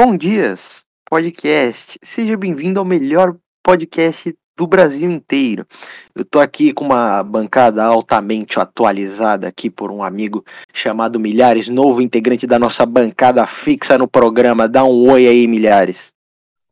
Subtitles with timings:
[0.00, 1.98] Bom dias, podcast.
[2.04, 3.34] Seja bem-vindo ao melhor
[3.64, 5.66] podcast do Brasil inteiro.
[6.14, 12.00] Eu tô aqui com uma bancada altamente atualizada aqui por um amigo chamado Milhares, novo
[12.00, 14.68] integrante da nossa bancada fixa no programa.
[14.68, 16.12] Dá um oi aí, Milhares.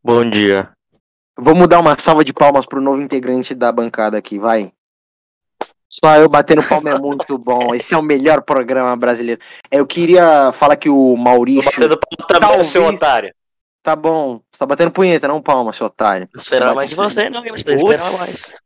[0.05, 0.70] Bom dia.
[1.37, 4.70] Vamos dar uma salva de palmas pro novo integrante da bancada aqui, vai.
[6.05, 7.74] Só eu batendo palma é muito bom.
[7.74, 9.41] Esse é o melhor programa brasileiro.
[9.70, 11.64] Eu queria falar que o Tô Maurício.
[11.64, 13.34] batendo palma também, Talvez- seu otário.
[13.82, 14.41] Tá bom.
[14.52, 16.28] Você tá batendo punheta, não palma, seu otário.
[16.34, 17.02] Esperava Bate mais de sim.
[17.20, 17.60] você, não, Games.
[17.66, 18.56] Esperava mais.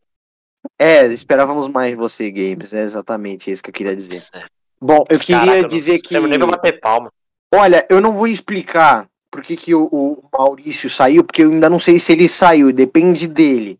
[0.79, 2.73] É, esperávamos mais de você, Games.
[2.73, 4.27] É exatamente isso que eu queria dizer.
[4.35, 4.45] É.
[4.81, 6.09] Bom, eu queria Caraca, dizer não que.
[6.09, 7.13] sei nem bater palma.
[7.55, 11.69] Olha, eu não vou explicar por que, que o, o Maurício saiu, porque eu ainda
[11.71, 13.79] não sei se ele saiu, depende dele.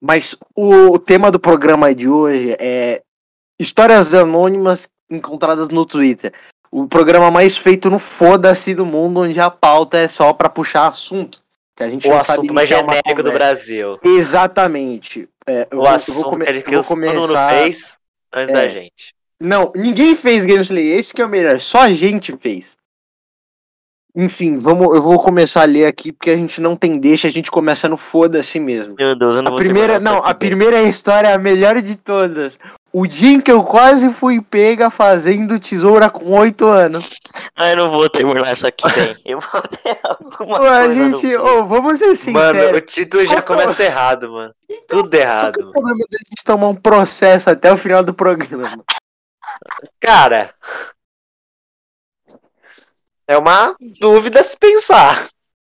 [0.00, 3.02] Mas o, tema do programa de hoje é
[3.58, 6.32] histórias anônimas encontradas no Twitter.
[6.70, 10.88] O programa mais feito no foda-se do mundo, onde a pauta é só pra puxar
[10.88, 11.42] assunto.
[11.76, 13.32] Que a gente O não sabe assunto mais genérico do.
[13.32, 13.98] Brasil.
[14.04, 15.28] Exatamente.
[15.46, 17.98] É, eu O vou- assunto vou que, que os- todo mundo começar- fez
[18.32, 18.70] antes da É.
[18.70, 19.14] gente.
[19.40, 20.92] Não, ninguém fez gameplay.
[20.92, 21.60] Esse que é o melhor.
[21.60, 22.76] Só a gente fez.
[24.16, 27.30] Enfim, vamos, eu vou começar a ler aqui porque a gente não tem deixa, a
[27.30, 28.94] gente começa no foda-se mesmo.
[28.98, 30.48] Meu Deus, eu não A vou primeira, não, a bem.
[30.48, 32.58] primeira história é a melhor de todas.
[32.92, 37.10] O dia em que eu quase fui pega fazendo tesoura com 8 anos.
[37.54, 39.16] Ah, eu não vou terminar isso aqui bem.
[39.24, 41.36] Eu vou ter alguma Pô, coisa no gente, fim.
[41.36, 42.92] ô, vamos ser Mano, o sinceros.
[42.92, 44.52] título já Qual é o- começa errado, mano.
[44.88, 45.56] Tudo Qual que é errado.
[45.60, 48.82] o problema da gente tomar um processo até o final do programa?
[50.00, 50.52] Cara.
[53.30, 55.28] É uma dúvida a se pensar.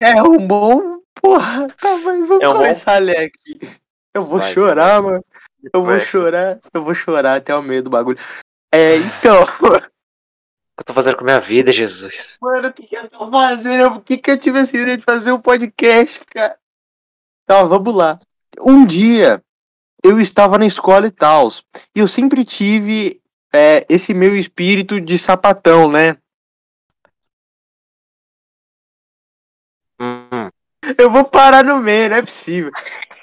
[0.01, 1.01] É um bom.
[1.21, 3.59] Porra, tá, mas vamos É um bom- começar a ler aqui.
[4.13, 5.25] Eu vou Vai, chorar, mano.
[5.73, 5.99] Eu vou Vai.
[5.99, 8.17] chorar, eu vou chorar até o meio do bagulho.
[8.73, 9.43] É, então,
[10.79, 12.37] O eu tô fazendo com a minha vida, Jesus?
[12.41, 13.91] mano, o que, que eu tô fazendo?
[13.91, 16.57] Por que, que eu tive essa ideia de fazer um podcast, cara?
[17.45, 18.17] Tá, vamos lá.
[18.61, 19.43] Um dia
[20.01, 21.49] eu estava na escola e tal,
[21.93, 23.21] e eu sempre tive
[23.53, 26.17] é, esse meu espírito de sapatão, né?
[30.97, 32.71] Eu vou parar no meio, não é possível.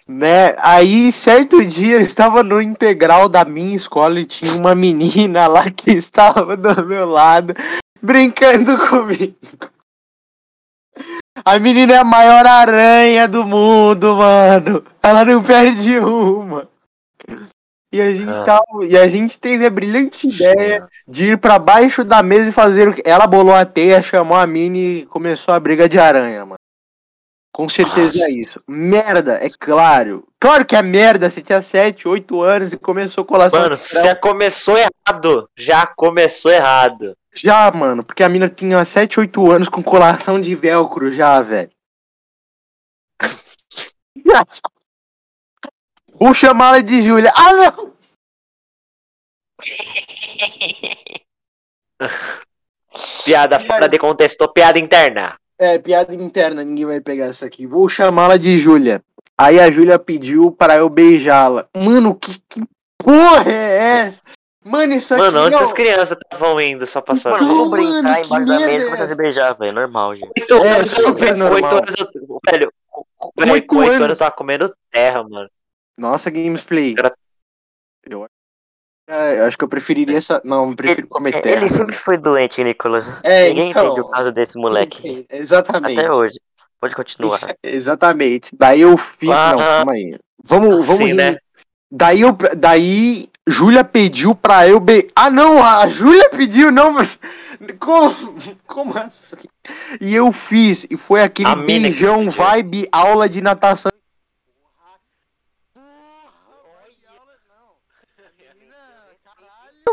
[0.06, 0.54] Né?
[0.58, 5.70] Aí, certo dia, eu estava no integral da minha escola e tinha uma menina lá
[5.70, 7.52] que estava do meu lado,
[8.00, 9.36] brincando comigo.
[11.44, 14.82] A menina é a maior aranha do mundo, mano.
[15.02, 16.68] Ela não perde uma.
[17.92, 18.44] E a gente, Ah.
[18.44, 22.52] tava, e a gente teve a brilhante ideia de ir pra baixo da mesa e
[22.52, 23.02] fazer o que.
[23.04, 26.58] Ela bolou a teia, chamou a mini e começou a briga de aranha, mano.
[27.52, 28.38] Com certeza é Nossa.
[28.38, 28.62] isso.
[28.68, 30.26] Merda, é claro.
[30.38, 31.28] Claro que é merda.
[31.28, 33.60] Você tinha 7, 8 anos e começou colação.
[33.60, 34.04] Mano, grau.
[34.04, 35.50] já começou errado.
[35.56, 37.16] Já começou errado.
[37.34, 41.70] Já, mano, porque a mina tinha 7, 8 anos com colação de velcro já, velho.
[46.14, 47.32] Vou chamar ela de Júlia.
[47.34, 47.92] Ah, não!
[53.24, 55.38] Piada fora de contexto, piada interna.
[55.58, 57.66] É, piada interna, ninguém vai pegar essa aqui.
[57.66, 59.02] Vou chamá-la de Júlia.
[59.36, 61.68] Aí a Júlia pediu para eu beijá-la.
[61.76, 62.62] Mano, que, que
[62.96, 64.22] porra é essa?
[64.64, 67.36] Mano, isso aqui Mano, onde essas crianças estavam indo só passando?
[67.36, 69.72] Então, Vamos mano, brincar embaixo da mesa é e começar a se beijar, velho.
[69.72, 70.30] Normal, gente.
[70.38, 71.54] Oito É, super normal.
[71.54, 72.72] oito anos eu, velho,
[73.66, 74.10] com- oito anos.
[74.10, 75.48] eu tava comendo terra, mano.
[75.96, 76.94] Nossa, Gamesplay.
[76.94, 77.14] Cara-
[78.08, 78.26] Eu,
[79.08, 80.40] é, eu acho que eu preferiria essa.
[80.44, 81.56] Não, eu prefiro comer terra.
[81.56, 83.20] Ele sempre foi doente, Nicolas.
[83.24, 83.86] É, Ninguém então.
[83.86, 85.26] entende o caso desse moleque.
[85.30, 85.98] Exatamente.
[85.98, 86.38] Até hoje.
[86.78, 87.40] Pode continuar.
[87.64, 88.54] Exatamente.
[88.54, 89.30] Daí eu fiz.
[89.30, 90.18] Ah, não, calma aí.
[90.44, 91.38] Vamos, vamos Sim, né?
[91.90, 92.36] Daí eu.
[92.56, 93.26] Daí.
[93.50, 95.08] Júlia pediu pra eu be...
[95.16, 95.64] Ah, não!
[95.64, 97.18] A Júlia pediu, não, mas.
[97.80, 98.14] Como,
[98.68, 99.48] como assim?
[100.00, 103.90] E eu fiz, e foi aquele A beijão vibe aula de natação.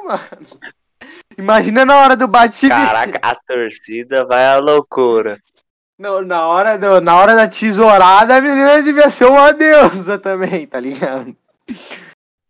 [0.03, 0.75] Mano.
[1.37, 5.37] Imagina na hora do bate Caraca, a torcida vai à loucura.
[5.97, 10.67] Não, na hora, do, na hora da tesourada, a menina devia ser uma deusa também,
[10.67, 11.35] tá ligado?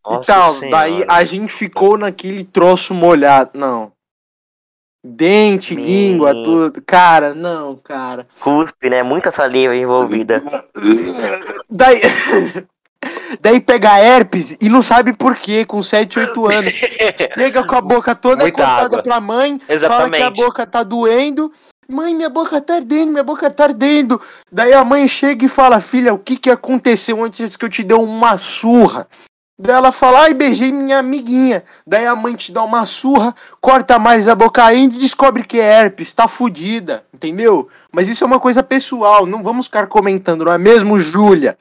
[0.04, 0.78] Nossa então, senhora.
[0.78, 3.52] daí a gente ficou naquele troço molhado.
[3.54, 3.92] Não.
[5.04, 5.80] Dente, Hum.
[5.80, 6.82] língua, tudo.
[6.82, 8.28] Cara, não, cara.
[8.40, 9.04] Cuspe, né?
[9.04, 10.44] Muita saliva envolvida.
[11.70, 12.02] Daí.
[13.42, 16.72] Daí pega herpes e não sabe por quê, com 7, 8 anos.
[17.38, 19.04] Chega com a boca toda Muita cortada água.
[19.04, 20.42] pra mãe, fala que a Exatamente.
[20.42, 21.52] boca tá doendo.
[21.88, 24.20] Mãe, minha boca tá ardendo, minha boca tá ardendo.
[24.52, 27.84] Daí a mãe chega e fala: Filha, o que que aconteceu antes que eu te
[27.84, 29.08] dei uma surra?
[29.58, 31.64] Daí ela fala, ai, beijei minha amiguinha.
[31.88, 35.58] Daí a mãe te dá uma surra, corta mais a boca ainda e descobre que
[35.62, 37.70] é herpes, tá fudida, entendeu?
[37.90, 41.58] Mas isso é uma coisa pessoal, não vamos ficar comentando, não é mesmo, Júlia?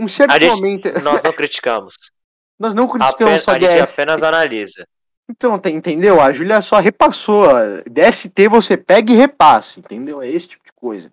[0.00, 0.88] Um certo A gente- momento.
[1.02, 1.94] Nós não criticamos.
[2.58, 4.00] Nós não criticamos Apenas, só a gente DST.
[4.02, 4.86] apenas analisa.
[5.30, 6.20] Então, tá- entendeu?
[6.20, 7.46] A Júlia só repassou.
[7.90, 10.20] DST você pega e repassa, entendeu?
[10.20, 11.10] É esse tipo de coisa.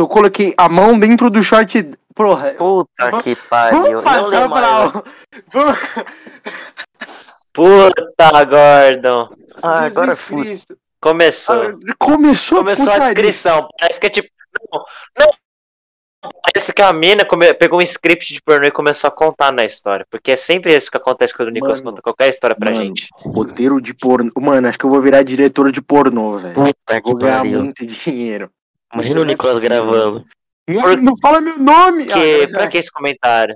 [0.00, 1.90] Eu coloquei a mão dentro do short.
[2.14, 3.82] Porra, Puta Vamos- que pariu.
[3.82, 5.02] vamos passar pra.
[5.52, 5.78] Vamos...
[7.52, 9.28] Puta, Gordon.
[9.62, 10.16] Ah, agora.
[10.16, 10.76] Cristo.
[11.00, 11.54] Começou.
[11.62, 13.68] Ah, Começou, Começou a descrição.
[13.78, 14.28] Parece que é tipo.
[14.72, 14.84] Não,
[15.18, 15.30] não.
[16.20, 19.64] Parece que a mina come- pegou um script de pornô e começou a contar na
[19.64, 20.04] história.
[20.10, 22.84] Porque é sempre isso que acontece quando o Nicolas Mano, conta qualquer história pra mano,
[22.86, 23.08] gente.
[23.12, 24.30] Roteiro de pornô.
[24.40, 26.54] Mano, acho que eu vou virar diretor de pornô, velho.
[26.54, 27.62] Puta que Vou ganhar pariu.
[27.62, 28.50] muito dinheiro.
[28.92, 30.24] Imagina Não o Nicolas gravando.
[30.68, 32.04] Não, Por- não fala meu nome!
[32.06, 33.54] Que, Ah, já pra que esse comentário?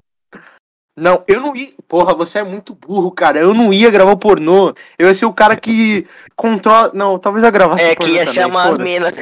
[0.96, 1.68] Não, eu não ia.
[1.88, 3.38] Porra, você é muito burro, cara.
[3.38, 4.74] Eu não ia gravar pornô.
[4.98, 6.06] Eu ia ser o cara que
[6.36, 6.90] controla.
[6.92, 9.14] Não, talvez eu gravasse É pornô que ia também, chamar as minas.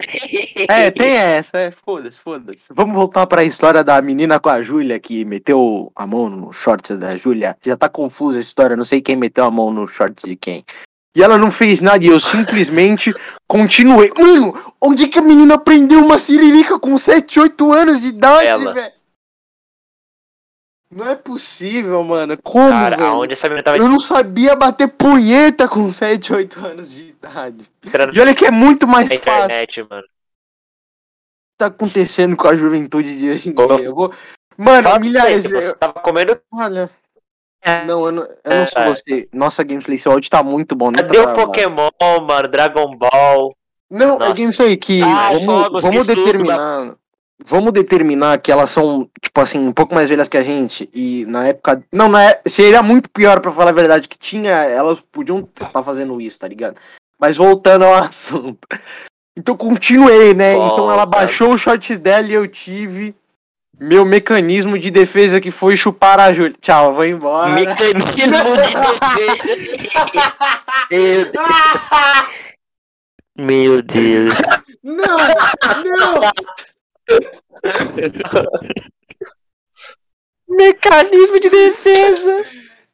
[0.68, 2.68] É, tem essa, é, foda-se, foda-se.
[2.74, 6.98] Vamos voltar pra história da menina com a Júlia que meteu a mão no shorts
[6.98, 7.56] da Júlia.
[7.64, 10.64] Já tá confusa a história, não sei quem meteu a mão no shorts de quem.
[11.16, 13.12] E ela não fez nada e eu simplesmente
[13.48, 14.12] continuei.
[14.16, 18.64] Mano, onde é que a menina aprendeu uma siririca com 7, 8 anos de idade,
[18.64, 18.99] velho?
[20.92, 22.36] Não é possível, mano.
[22.42, 23.08] Como, Cara, velho?
[23.08, 27.70] aonde essa menina tava Eu não sabia bater punheta com 7, 8 anos de idade.
[27.84, 30.02] entrando E olha que é muito mais na fácil internet, mano?
[31.56, 33.76] tá acontecendo com a juventude de hoje em Como?
[33.76, 33.84] dia.
[33.86, 34.12] Eu vou...
[34.56, 35.44] Mano, Fala milhares.
[35.50, 36.40] eu- Você tava comendo.
[36.52, 36.90] Olha.
[37.86, 38.88] Não, eu não, eu não sou É.
[38.88, 39.28] você.
[39.32, 40.86] Nossa, Gameplay, seu áudio tá muito bom.
[40.90, 41.34] Não, tá Cadê o.
[41.34, 41.88] Pokémon,
[42.26, 42.48] mano?
[42.48, 43.54] Dragon Ball.
[43.90, 44.32] não é Nossa.
[44.34, 46.94] Gameplay que Ah, vamos, fogos, vamos que susto determinar.
[47.46, 50.88] Vamos determinar que elas são, tipo assim, um pouco mais velhas que a gente.
[50.94, 51.82] E na época.
[51.92, 52.40] Não, na é...
[52.46, 54.50] seria muito pior, pra falar a verdade, que tinha.
[54.50, 56.76] Elas podiam estar fazendo isso, tá ligado?
[57.18, 58.66] Mas voltando ao assunto.
[59.36, 60.54] Então continuei, né?
[60.54, 63.14] Então ela baixou os shorts dela e eu tive
[63.80, 66.54] meu mecanismo de defesa que foi chupar a Júlia.
[66.60, 67.50] Tchau, vou embora.
[67.54, 69.00] Mecanismo de defesa.
[70.90, 71.44] Meu Deus.
[73.38, 74.34] Meu Deus.
[74.82, 75.16] Não!
[75.84, 76.20] Não!
[80.48, 82.44] Mecanismo de defesa.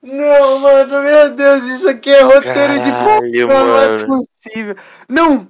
[0.03, 4.77] Não, mano, meu Deus, isso aqui é roteiro de Caralho, pornô, não é possível.
[5.09, 5.49] Não!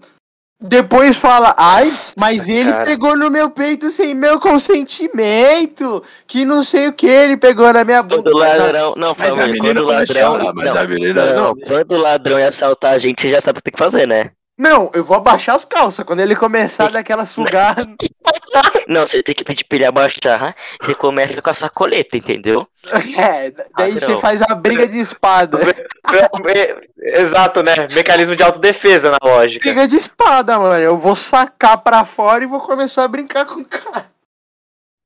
[0.58, 2.86] Depois fala, ai, mas ele cara.
[2.86, 6.02] pegou no meu peito sem meu consentimento.
[6.26, 8.22] Que não sei o que, ele pegou na minha bunda.
[8.22, 8.94] Quando ladrão.
[8.96, 10.32] Não, mas a menina quando ladrão.
[10.32, 11.54] chorar, mas não, a menina não, não.
[11.56, 14.08] quando o ladrão ia assaltar a gente, você já sabe o que tem que fazer,
[14.08, 14.30] né?
[14.58, 16.04] Não, eu vou abaixar as calças.
[16.06, 17.86] Quando ele começar daquela sugada.
[18.88, 20.56] Não, você tem que pedir pra ele abaixar.
[20.80, 22.66] Você começa com a sacoleta, entendeu?
[23.18, 24.20] É, daí Ah, você não.
[24.20, 25.58] faz a briga de espada.
[26.98, 27.74] Exato, né?
[27.92, 29.68] Mecanismo de autodefesa na lógica.
[29.68, 30.82] Briga de espada, mano.
[30.82, 34.10] Eu vou sacar pra fora e vou começar a brincar com o cara.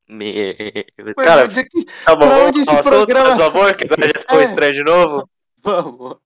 [0.09, 0.55] Meu...
[1.17, 4.41] Cara, onde é que- Tá bom, vamos assunto, programa- por favor, que agora já ficou
[4.41, 4.45] É.
[4.45, 5.29] estranho de novo.
[5.63, 6.17] Vamos.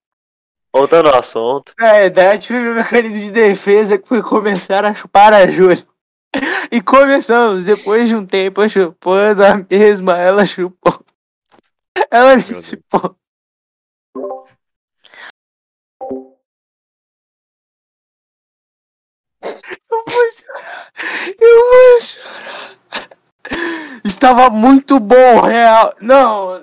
[0.75, 1.73] Voltando ao assunto.
[1.79, 5.87] É, daí eu tive meu mecanismo de defesa que foi começar a chupar a Júlia.
[6.69, 11.01] E começamos, depois de um tempo eu chupando a mesma, ela chupou.
[12.11, 13.15] Ela me chupou.
[19.89, 20.91] Eu vou chorar.
[21.39, 22.79] Eu vou chorar.
[24.03, 25.95] Estava muito bom, real.
[26.01, 26.61] Não.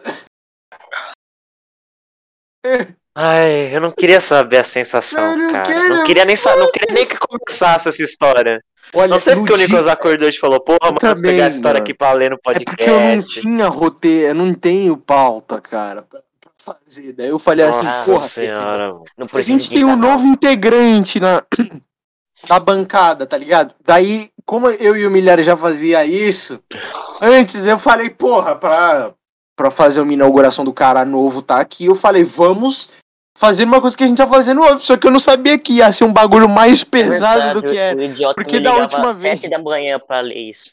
[3.15, 5.65] Ai, eu não queria saber a sensação, não cara.
[5.65, 8.63] quero, não queria nem sa- não queria nem que começasse essa história.
[8.95, 11.45] Olha, Não sei porque o dia- Nicolas acordou e falou, porra, mano, vou também, pegar
[11.47, 11.85] essa história mano.
[11.85, 12.77] aqui pra ler no É podcast.
[12.77, 16.21] porque eu não tinha roteiro, eu não tenho pauta, cara, pra,
[16.65, 17.13] fazer.
[17.13, 19.05] Daí eu falei assim, Nossa porra, senhora, mano.
[19.19, 21.43] Não a gente tem um novo integrante na,
[22.49, 23.75] na bancada, tá ligado?
[23.85, 26.61] Daí, como eu e o Milhares já fazia isso,
[27.21, 29.13] antes eu falei, porra, pra,
[29.57, 32.91] pra fazer uma inauguração do cara novo tá aqui, eu falei, vamos
[33.37, 35.75] fazer uma coisa que a gente tá fazendo hoje, só que eu não sabia que
[35.75, 37.95] ia ser um bagulho mais pesado do que é.
[38.35, 40.71] Porque me da última vez- da manhã pra ler isso.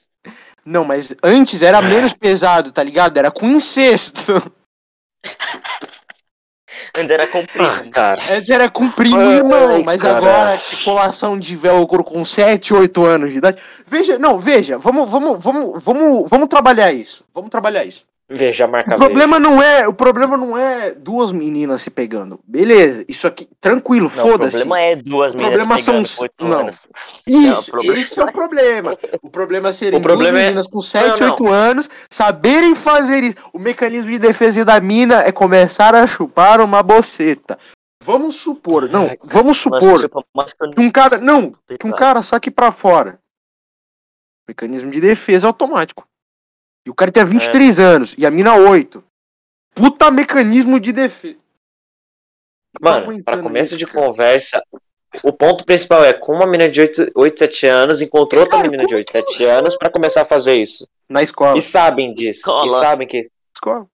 [0.66, 3.18] Não, mas antes era menos pesado, tá ligado?
[3.18, 4.34] Era com incesto.
[6.96, 7.66] Antes era comprido.
[7.66, 8.22] Ah, cara.
[8.32, 10.18] Antes era com primo e Ai, irmão, mas cara.
[10.18, 13.62] agora colação de velcro com 7, 8 anos de idade.
[13.86, 17.24] Veja, não, veja, vamos, vamos, vamos, vamos, vamos trabalhar isso.
[17.34, 18.06] Vamos trabalhar isso.
[18.70, 22.40] Marca O problema não é, o problema não é duas meninas se pegando.
[22.46, 24.52] Beleza, isso aqui, tranquilo, Não, o foda-se.
[24.52, 25.94] problema é duas O meninas problema são
[26.48, 26.60] não.
[26.60, 26.88] anos.
[27.28, 28.98] Isso, Não, problema- esse é o problema.
[29.24, 31.32] O problema serem O problema duas é- meninas com 7, Não, não.
[31.34, 33.36] 8 anos, saberem fazer isso.
[33.52, 37.58] O mecanismo de defesa da mina é começar a chupar uma boceta.
[38.04, 42.50] Vamos supor, não, Ai, vamos supor mas que um cara, não, que um cara saque
[42.52, 43.20] pra fora.
[44.48, 46.08] Mecanismo de defesa automático.
[46.90, 47.84] E o cara tem 23 É.
[47.84, 49.04] anos e a mina 8.
[49.76, 51.38] Puta mecanismo de defesa.
[52.74, 54.08] Tô Mano, pra começo isso, de cara.
[54.08, 54.64] conversa,
[55.22, 58.88] o ponto principal é como uma menina de 8, 8 7 anos encontrou outra menina
[58.88, 60.88] de como 8, que 7 anos pra começar a fazer isso.
[61.08, 61.60] Na escola.
[61.60, 62.40] E sabem disso.
[62.40, 62.66] Escola.
[62.66, 63.22] E sabem que
[63.54, 63.86] escola.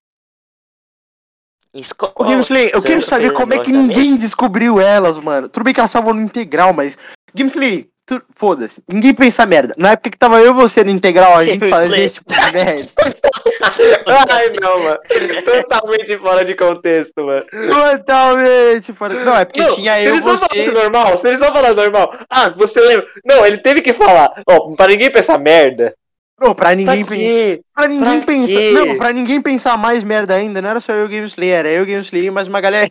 [1.74, 2.14] Escola.
[2.16, 5.50] Ô, Gameslay, eu Você quero saber como é que ninguém descobriu elas, mano.
[5.50, 6.98] Tudo bem que elas estavam no integral, mas.
[7.34, 8.22] Gameslay, tu...
[8.36, 8.82] foda-se.
[8.88, 9.74] Ninguém pensa merda.
[9.78, 12.52] Na época que tava eu e você no integral, a gente fazia esse tipo de
[12.54, 12.90] merda.
[14.32, 14.98] Ai, não, mano.
[15.44, 17.46] Totalmente fora de contexto, mano.
[17.52, 19.14] Totalmente fora.
[19.24, 20.72] Não, é porque Não, tinha se eu, eles não falassem você.
[20.72, 22.14] normal, se eles não falassem normal.
[22.30, 23.08] Ah, você lembra?
[23.26, 24.32] Não, ele teve que falar.
[24.48, 25.96] Ó, pra ninguém pensar merda.
[26.40, 27.16] Não, pra Pra ninguém pensar.
[27.16, 27.62] quê?
[27.74, 28.54] Pra ninguém Pra pensar.
[28.60, 28.72] quê?
[28.74, 31.70] Não, pra ninguém pensar mais merda ainda, não era só eu e o Gameslay, era
[31.70, 32.90] eu e o Gameslay, mas uma galera.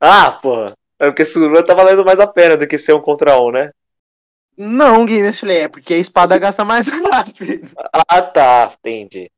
[0.00, 0.72] Ah, porra.
[1.00, 3.70] É porque Surua tá valendo mais a pena do que ser um contra um, né?
[4.56, 7.66] Não, Gameslay, é porque a espada gasta mais rápido.
[8.06, 8.70] Ah, tá.
[8.84, 9.30] Entendi.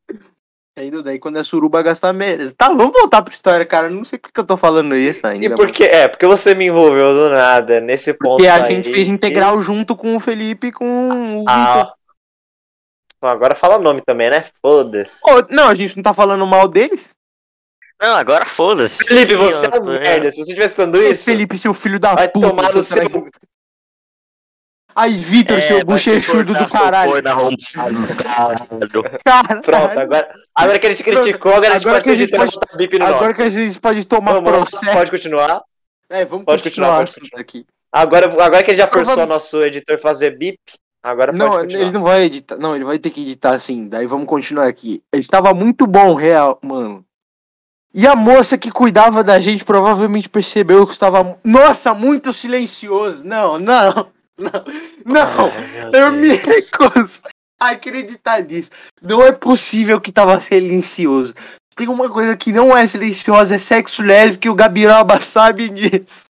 [0.76, 2.52] Ainda daí quando é suruba gasta menos.
[2.54, 3.88] Tá, vamos voltar pra história, cara.
[3.88, 5.45] Não sei porque eu tô falando isso ainda.
[5.45, 5.62] E mano.
[5.62, 8.76] porque, é, porque você me envolveu do nada nesse ponto Porque a aí.
[8.76, 11.47] gente fez integral junto com o Felipe e com o Vitor.
[11.47, 11.95] Ah.
[13.21, 14.45] Agora fala o nome também, né?
[14.61, 15.21] Foda-se.
[15.25, 17.14] Ô, não, a gente não tá falando mal deles?
[18.02, 19.04] Não, agora foda-se.
[19.04, 20.28] Felipe, você é Eu um tô- merda.
[20.30, 21.25] Se você estivesse dando Ei, isso.
[21.25, 22.49] Felipe, seu filho da Vai puta.
[22.49, 23.28] tomar no seu.
[24.94, 27.23] Aí, Vitor, É, seu bochechudo do caralho.
[27.23, 27.56] caralho.
[29.25, 29.62] Caralho.
[29.62, 32.38] Pronto, agora, agora que ele te criticou, agora a gente Agora pode a gente editar
[32.38, 34.92] pode- botar bip no Agora que a gente pode tomar Vamos, processo.
[34.92, 35.62] Pode continuar.
[36.11, 37.66] É, vamos Pode continuar, continuar, pode aqui.
[37.90, 40.59] Agora, agora que ele já forçou Prova- nosso editor fazer bip,
[41.02, 41.82] agora Não, pode continuar.
[41.85, 42.56] ele não vai editar.
[42.56, 43.88] Não, ele vai ter que editar assim.
[43.88, 45.02] Daí vamos continuar aqui.
[45.14, 47.02] Estava muito bom, real, mano.
[47.94, 53.22] E a moça que cuidava da gente provavelmente percebeu que estava, nossa, muito silencioso.
[53.25, 54.64] Não, não, não,
[55.04, 55.50] não.
[55.52, 56.70] Ai, Eu me Deus.
[56.72, 57.20] recuso
[57.61, 58.70] a acreditar nisso.
[59.00, 61.34] Não é possível que tava silencioso.
[61.75, 66.25] Tem uma coisa que não é silenciosa, é sexo lésbico e o Gabiroba sabe disso.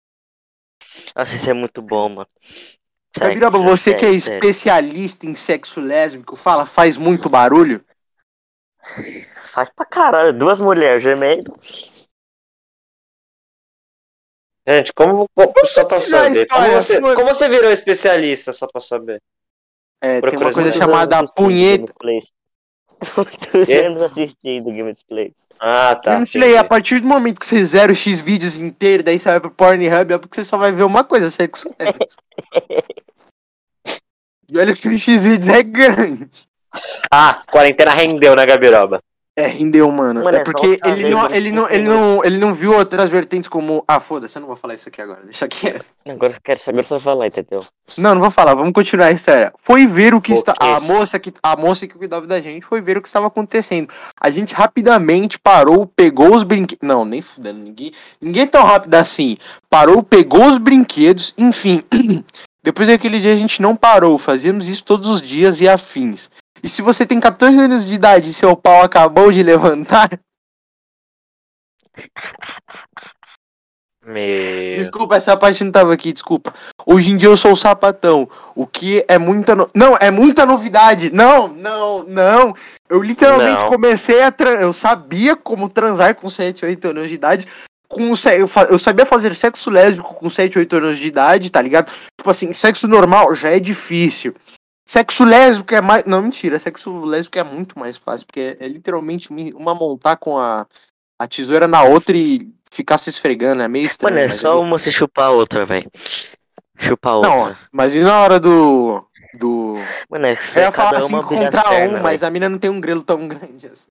[1.16, 2.28] Nossa, isso é muito bom, mano.
[3.16, 4.38] Sério, Gabiroba, sério, você que é sério.
[4.38, 7.84] especialista em sexo lésbico, fala, faz muito barulho?
[9.52, 11.54] Faz pra caralho, duas mulheres gemendo.
[14.66, 19.20] Gente, como, como- só pra saber, como você, como você virou especialista, só pra saber?
[20.00, 21.92] É, tem uma coisa chamada punheta.
[23.16, 25.34] Muitos anos assistindo gameplays.
[25.60, 26.12] Ah, tá.
[26.12, 29.40] Gameplay, a partir do momento que você zera o X vídeos inteiro, daí você vai
[29.40, 32.06] pro Pornhub, é porque você só vai ver uma coisa, sexo lésbico.
[34.50, 36.46] E olha que o X vídeos é grande.
[37.10, 39.02] Ah, quarentena rendeu na Gabiroba.
[39.34, 40.22] É, rendeu, mano.
[40.22, 43.48] Mano, é é porque ele não, ele, não, ele, não, ele não viu outras vertentes
[43.48, 43.82] como.
[43.88, 45.22] Ah, foda-se, eu não vou falar isso aqui agora.
[45.24, 45.86] Deixa quieto.
[46.06, 47.64] Agora eu quero saber só falar, entendeu?
[47.96, 49.50] Não, não vou falar, vamos continuar a história.
[49.56, 50.52] Foi ver o que está.
[50.60, 53.88] A moça que, a moça que cuidava da gente foi ver o que estava acontecendo.
[54.20, 56.86] A gente rapidamente parou, pegou os brinquedos.
[56.86, 57.90] Não, nem fudendo, ninguém.
[58.20, 59.38] Ninguém é tão rápido assim.
[59.70, 61.82] Parou, pegou os brinquedos, enfim.
[62.62, 64.18] Depois daquele dia a gente não parou.
[64.18, 66.28] Fazíamos isso todos os dias e afins.
[66.62, 70.08] E se você tem 14 anos de idade e seu pau acabou de levantar,
[74.04, 74.74] Meu.
[74.74, 76.52] Desculpa, essa parte não tava aqui, desculpa.
[76.84, 78.28] Hoje em dia eu sou o sapatão.
[78.54, 79.54] O que é muita.
[79.54, 79.70] No...
[79.72, 81.12] Não, é muita novidade.
[81.12, 82.52] Não, não, não.
[82.88, 83.68] Eu literalmente Não.
[83.68, 84.32] comecei a.
[84.32, 84.50] Tra...
[84.60, 87.46] Eu sabia como transar com 7, 8 anos de idade.
[87.88, 91.48] Com se- eu, fa- eu sabia fazer sexo lésbico com 7, 8 anos de idade,
[91.50, 91.92] tá ligado?
[92.18, 94.34] Tipo assim, sexo normal já é difícil.
[94.84, 96.04] Sexo lésbico é mais.
[96.04, 96.58] Não, mentira.
[96.58, 100.66] Sexo lésbico é muito mais fácil, porque é, é literalmente me- uma montar com a,
[101.18, 103.62] a tesoura na outra e ficar se esfregando.
[103.62, 104.14] É meio estranho.
[104.14, 105.90] Mano, é mas só uma se chupar a outra, velho.
[106.78, 107.30] Chupar a outra.
[107.30, 109.06] Não, mas e na hora do.
[109.38, 109.74] do...
[110.10, 112.80] Mano, é Eu ia falar assim as contra um, mas a mina não tem um
[112.80, 113.86] grelo tão grande assim.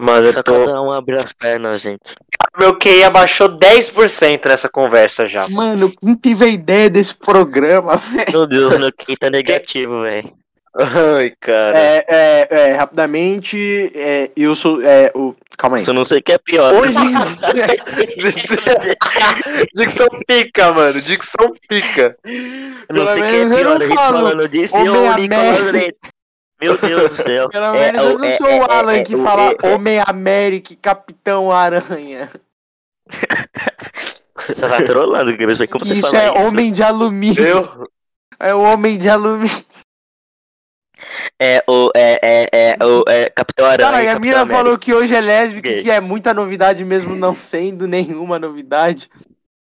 [0.00, 0.32] Mano, velho.
[0.32, 0.52] Só eu tô.
[0.64, 2.00] cada um abrir as pernas, gente.
[2.58, 5.48] Meu QI abaixou 10% nessa conversa já.
[5.48, 8.32] Mano, quem teve a ideia desse programa, velho?
[8.32, 10.30] Meu Deus, meu QI tá negativo, velho.
[10.80, 11.76] Ai, cara.
[11.76, 14.80] É, é, é, rapidamente, é, eu sou.
[14.82, 15.34] É, o...
[15.56, 15.84] Calma aí.
[15.84, 16.72] Só não sei o que é pior.
[16.72, 17.14] Hoje em.
[19.74, 21.00] Dicção pica, mano.
[21.00, 22.16] Dicção pica.
[22.24, 24.76] Eu não Pelo sei o que é eu pior, não a gente falo falando disso
[24.76, 25.72] homem o Nicolas.
[26.60, 27.48] Meu Deus do céu.
[27.48, 29.74] Pelo É, menos eu não é, sou é, o Alan é, que fala é, é.
[29.74, 32.28] Homem América e Capitão Aranha.
[34.36, 35.68] Você tá trolando, Gabriel.
[35.68, 36.38] Como você Isso fala é isso?
[36.46, 37.44] Homem de Alumínio.
[37.46, 37.88] Eu?
[38.40, 39.64] É o Homem de Alumínio.
[41.40, 41.90] É o.
[41.94, 43.04] É, é, é o.
[43.08, 43.90] É, Capitão Aranha.
[43.90, 44.56] Cara, e a Capitão mina América.
[44.56, 45.82] falou que hoje é lésbica, Gay.
[45.82, 49.08] que é muita novidade mesmo não sendo nenhuma novidade.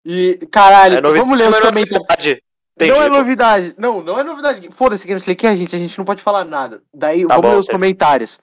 [0.05, 2.39] E, caralho, É novidade, vamos ler os é comentários.
[2.87, 2.93] Novidade.
[2.93, 3.19] Não é Entendi.
[3.19, 3.75] novidade.
[3.79, 4.69] Não, não é novidade.
[4.73, 6.81] Foda-se, Gameplay, que é a gente, a gente não pode falar nada.
[6.95, 8.39] Daí, Tá vamos bom, ler os comentários.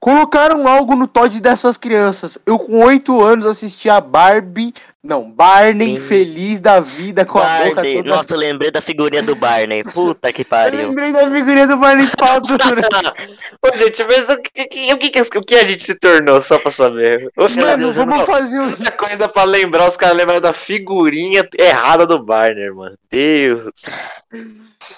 [0.00, 2.36] Colocaram algo no Todd dessas crianças.
[2.44, 4.74] Eu, com oito anos, assisti a Barbie.
[5.06, 6.06] Não, Barney Sim.
[6.06, 7.96] feliz da vida com a boca Barney.
[7.98, 8.08] toda.
[8.08, 9.84] Nossa, eu lembrei da figurinha do Barney.
[9.84, 10.78] Puta que Eu pariu.
[10.88, 12.64] lembrei da figurinha do Barney pau dura.
[13.62, 14.62] Ô, gente, mas o que,
[14.94, 17.30] o, que, o que a gente se tornou, só pra saber?
[17.36, 18.64] Os Mano, eu vamos não- fazer um.
[18.66, 22.96] muita coisa pra lembrar, os caras lembraram da figurinha errada do Barner, mano.
[23.10, 23.72] Deus.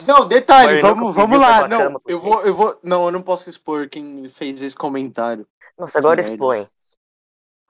[0.07, 1.67] Não, detalhe, Barney vamos, vamos lá.
[1.67, 2.79] Não, eu vou, eu vou.
[2.83, 5.45] Não, eu não posso expor quem fez esse comentário.
[5.77, 6.67] Nossa, agora expõe.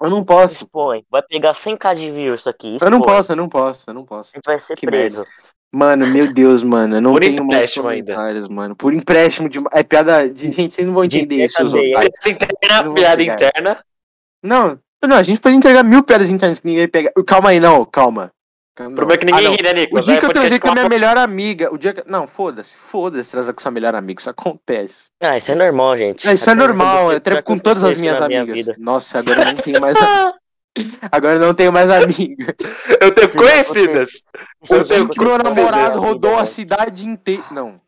[0.00, 0.64] Eu não posso.
[0.64, 1.04] Expõe.
[1.10, 2.76] Vai pegar 100k de views isso aqui.
[2.80, 3.14] Eu não expõe.
[3.14, 4.30] posso, eu não posso, eu não posso.
[4.34, 5.24] A gente vai ser Que preso.
[5.72, 6.96] Mano, meu Deus, mano.
[6.96, 8.14] Eu não Por tenho empréstimo ainda.
[8.48, 8.76] mano.
[8.76, 9.58] Por empréstimo de.
[9.72, 10.52] É piada de.
[10.52, 13.34] Gente, vocês não vão De entender isso, interna, piada pegar.
[13.34, 13.78] interna.
[14.42, 17.12] Não, não, a gente pode entregar mil piadas internas que ninguém pega.
[17.26, 18.30] Calma aí, não, calma.
[18.78, 18.94] O não.
[18.94, 19.96] problema é que ninguém Ah, ri, né, Nico?
[19.96, 22.02] O dia Vai, que eu transei com a minha uma- melhor amiga, o dia que.
[22.10, 25.06] Não, foda-se, foda-se transar com sua melhor amiga, isso acontece.
[25.20, 26.26] Ah, isso é normal, gente.
[26.26, 28.66] Não, isso é Até normal, eu trepo com todas as minhas minha amigas.
[28.66, 28.76] vida.
[28.78, 29.96] Nossa, agora eu não tenho mais.
[29.96, 30.34] a-
[31.10, 32.54] Agora eu não tenho mais amigas.
[33.00, 34.10] Eu tenho Sim, conhecidas.
[34.68, 37.44] O Eu dia tenho que meu namorado rodou a cidade inteira.
[37.50, 37.80] Não.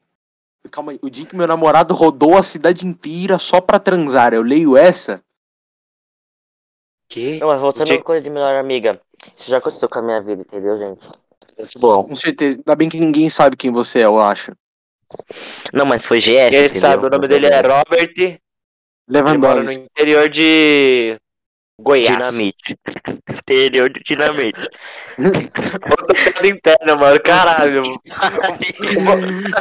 [0.71, 0.99] Calma aí.
[1.02, 4.33] O dia que meu namorado rodou a cidade inteira só pra transar.
[4.33, 5.21] Eu leio essa?
[7.11, 7.38] Que?
[7.40, 8.99] Não, mas voltando Dia- a coisa de melhor amiga.
[9.37, 11.00] Isso já aconteceu com a minha vida, entendeu, gente?
[11.58, 12.04] Muito bom.
[12.04, 12.56] Com certeza.
[12.58, 14.52] Ainda bem que ninguém sabe quem você é, eu acho.
[15.73, 16.47] Não, mas foi GF.
[16.54, 16.76] Entendeu?
[16.80, 18.12] sabe, o nome dele é Robert.
[18.16, 18.38] Ele
[19.08, 19.80] mora no Lewandowski.
[19.90, 21.16] interior de
[21.80, 22.16] Goiás.
[22.16, 22.76] Dinamite.
[23.30, 24.68] Interior de dinamite.
[25.90, 27.20] Outra piada interna, mano.
[27.20, 27.83] Caralho.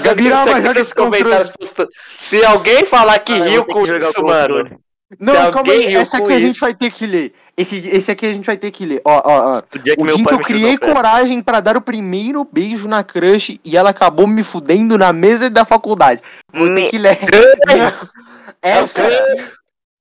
[0.04, 1.88] Gabirama, joga esse comentários posta-
[2.20, 4.80] Se alguém falar que Ah, riu com isso, mano.
[5.20, 5.96] Não, Se calma aí.
[5.96, 7.34] Essa aqui a gente isso- vai ter que ler.
[7.56, 9.02] Esse, esse aqui a gente vai ter que ler.
[9.06, 9.62] Ó, ó, ó.
[9.74, 12.44] O dia que O meu dia que eu me criei coragem pra dar o primeiro
[12.44, 16.22] beijo na crush e ela acabou me fudendo na mesa da faculdade.
[16.54, 17.18] Vou ter Me- que ler.
[18.62, 19.04] Essa.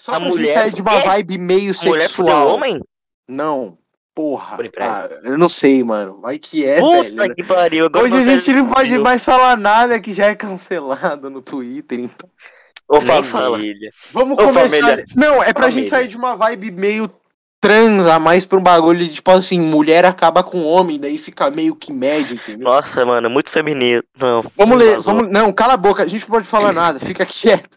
[0.01, 1.05] Só A pra gente mulher- sair de uma É?
[1.07, 2.49] vibe meio A sexual.
[2.55, 2.81] homem?
[3.29, 3.79] Não.
[4.15, 4.57] Porra.
[4.81, 6.21] Ah, eu não sei, mano.
[6.23, 7.35] Vai que é, Puta velho.
[7.35, 7.87] que pariu.
[7.95, 12.27] Hoje a gente não pode mais falar nada que já é cancelado no Twitter, então.
[12.89, 13.91] Ô, Nem família.
[14.13, 14.81] Vamos Ô, começar.
[14.81, 15.05] família.
[15.15, 15.83] Não, é pra Família.
[15.85, 17.11] gente sair de uma vibe meio
[17.61, 21.75] transa, mais pra um bagulho de tipo assim, mulher acaba com homem, daí fica meio
[21.75, 22.69] que médio, entendeu?
[22.69, 24.03] Nossa, mano, muito feminino.
[24.17, 24.43] Não.
[24.57, 25.15] Vamos ler, vazou.
[25.15, 25.33] vamos.
[25.33, 27.77] Não, cala a boca, a gente não pode falar nada, fica quieto.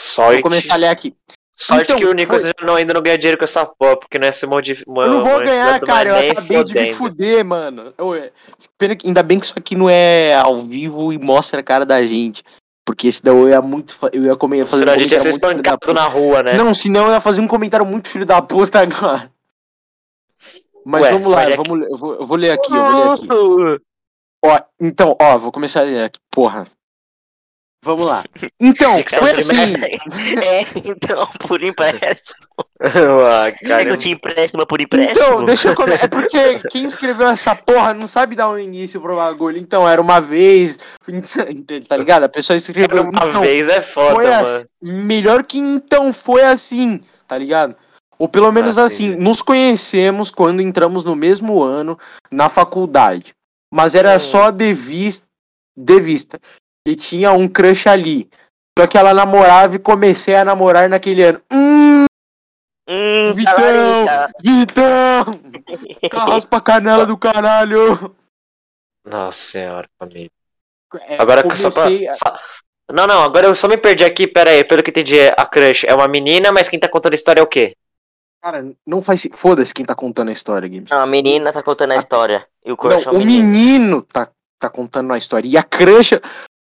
[0.00, 0.34] Sorte.
[0.34, 1.14] Vou começar a ler aqui.
[1.58, 4.18] Sorte Então, que o Nicolas foi- não, ainda não ganha dinheiro com essa porra, porque
[4.18, 4.84] não é esse monte de.
[4.86, 6.94] Eu não vou ganhar, cara, eu acabei de me fuder.
[6.94, 7.94] fuder, mano.
[7.96, 8.30] Eu- é,
[8.76, 11.86] Pena que, ainda bem que isso aqui não é ao vivo e mostra a cara
[11.86, 12.44] da gente.
[12.86, 13.98] Porque senão eu ia muito.
[14.12, 16.52] Eu ia comer, fazer Senão um a gente ia ser espancado na rua, né?
[16.54, 19.28] Não, senão eu ia fazer um comentário muito filho da puta agora.
[20.84, 23.04] Mas Ué, vamos lá, é eu, vamos, eu, vou, eu vou ler aqui, eu vou
[23.04, 23.82] ler aqui.
[24.44, 26.20] Ó, então, ó, vou começar a ler aqui.
[26.30, 26.68] Porra.
[27.86, 28.24] Vamos lá.
[28.60, 29.54] Então, foi assim.
[30.42, 32.36] É, então, por empréstimo.
[32.80, 35.10] ah, Quer que cara, eu te empréstimo por empréstimo?
[35.12, 36.04] Então, deixa eu começar.
[36.04, 39.56] É porque quem escreveu essa porra não sabe dar um início pro bagulho.
[39.58, 40.78] Então, era uma vez.
[41.88, 42.24] Tá ligado?
[42.24, 43.02] A pessoa escreveu.
[43.04, 44.42] uma então, vez é foda, foi mano.
[44.42, 44.64] assim.
[44.82, 47.76] Melhor que então foi assim, tá ligado?
[48.18, 49.22] Ou pelo menos Ah, assim, entendi.
[49.22, 51.98] nos conhecemos quando entramos no mesmo ano
[52.30, 53.34] na faculdade.
[53.72, 54.20] Mas era Hum.
[54.20, 55.26] só de vista,
[55.76, 56.40] de vista.
[56.86, 58.30] E tinha um crush ali.
[58.78, 61.42] Só que ela namorava e comecei a namorar naquele ano.
[61.52, 62.04] Hum,
[62.88, 64.06] Hum, Vitão!
[64.40, 65.24] Vitão!
[66.12, 68.14] Raspa a canela do caralho!
[69.04, 70.30] Nossa senhora, família.
[71.00, 71.88] É, Agora que só pra.
[71.88, 72.38] a- só-
[72.92, 75.84] Não, não, agora eu só me perdi aqui, pera aí, pelo que entendi, a crush
[75.84, 77.74] é uma menina, mas quem tá contando a história é o quê?
[78.40, 79.22] Cara, não faz.
[79.22, 80.88] se- Foda-se quem tá contando a história, Games.
[80.88, 82.46] Não, a menina tá contando a história.
[82.64, 84.28] E o Não, crush é o menino tá,
[84.60, 85.48] tá contando a história.
[85.48, 86.12] E a crush.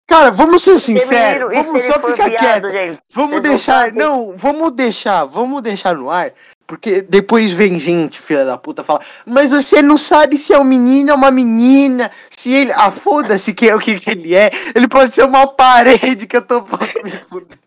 [0.07, 1.53] Cara, vamos ser sinceros.
[1.53, 2.67] Vamos só ficar quieto.
[3.13, 3.85] Vamos Vocês não deixar.
[3.85, 3.93] sabem.
[3.99, 5.25] Não, vamos deixar.
[5.25, 6.31] Vamos deixar no ar.
[6.67, 9.01] Porque depois vem gente, filha da puta, fala.
[9.25, 12.11] Mas você não sabe se é um menino ou uma menina.
[12.29, 12.71] Se ele.
[12.73, 14.51] Ah, foda-se que é o que, que ele é.
[14.75, 16.61] Ele pode ser uma parede que eu tô
[17.03, 17.57] me fuder.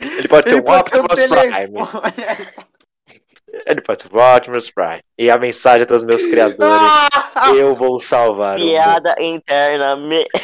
[0.00, 1.52] Ele pode ser Ele um pode ser um Optimus Prime.
[1.52, 2.12] telefone.
[3.66, 5.02] Ele pode ser Optimus Prime.
[5.18, 6.90] E a mensagem dos meus criadores:
[7.56, 8.62] eu vou salvar o.
[8.62, 9.96] Piada interna.
[9.96, 10.26] Me...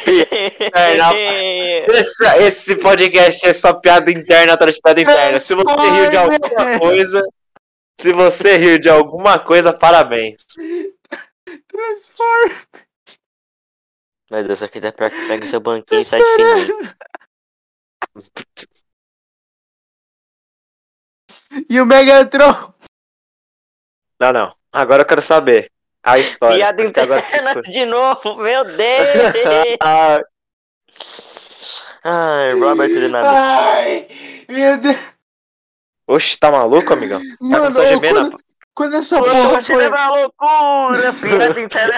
[1.89, 5.39] Esse, esse podcast é só piada interna atrás de piada interna.
[5.39, 7.23] Se você riu de alguma coisa,
[7.99, 10.45] se você riu de alguma coisa, parabéns.
[11.67, 12.51] Transform.
[14.31, 16.89] Meu Deus, aqui tá pior que pega seu banquinho e sai de.
[21.67, 22.73] E o Megatron.
[24.19, 24.53] Não, não.
[24.71, 25.71] Agora eu quero saber
[26.03, 26.57] a história.
[26.57, 29.07] Piada agora interna ficou- de novo, meu Deus!
[32.03, 33.29] Ai, Robert de nada.
[33.29, 34.07] Ai,
[34.47, 34.97] meu Deus.
[36.07, 37.19] Oxe, tá maluco, amigão?
[37.19, 38.37] Tá Mano, a gemer na- quando,
[38.73, 39.83] quando essa porra Poxa, foi...
[39.83, 41.13] é uma loucura!
[41.13, 41.95] Piada interna!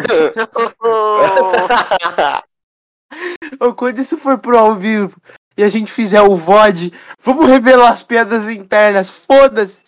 [3.60, 5.16] Ô, quando isso for pro ao vivo
[5.58, 9.82] e a gente fizer o VOD, vamos revelar as piadas internas, foda-se.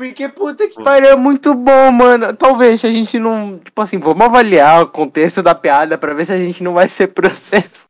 [0.00, 2.34] Porque puta que pariu, é muito bom, mano.
[2.34, 3.58] Talvez se a gente não.
[3.58, 6.88] Tipo assim, vamos avaliar o contexto da piada pra ver se a gente não vai
[6.88, 7.86] ser processo.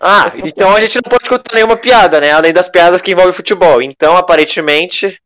[0.00, 2.30] Ah, então a gente não pode contar nenhuma piada, né?
[2.30, 3.82] Além das piadas que envolvem futebol.
[3.82, 5.20] Então, aparentemente,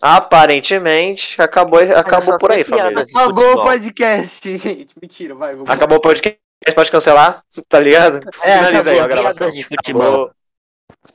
[0.00, 3.02] aparentemente, acabou, acabou por aí, família.
[3.12, 4.94] Acabou o podcast, gente.
[5.02, 5.68] Mentira, vai, vamos.
[5.68, 6.38] Acabou o podcast,
[6.72, 8.20] pode cancelar, tá ligado?
[8.42, 9.02] É, Finaliza aí acabou.
[9.02, 9.48] a gravação.
[9.48, 10.02] Piadas de futebol.
[10.02, 10.30] Acabou.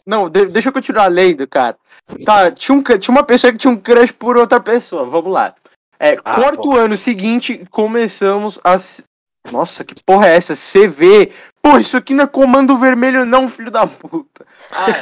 [0.06, 1.78] Não, de- deixa eu continuar lendo, cara.
[2.25, 5.05] Tá, tinha, um, tinha uma pessoa que tinha um crush por outra pessoa.
[5.05, 5.53] Vamos lá.
[5.99, 6.75] É, Ah, quarto pô.
[6.77, 8.77] ano seguinte, começamos a.
[9.51, 10.55] Nossa, que porra é essa?
[10.55, 11.31] CV.
[11.61, 14.45] Pô, isso aqui não é comando vermelho, não, filho da puta.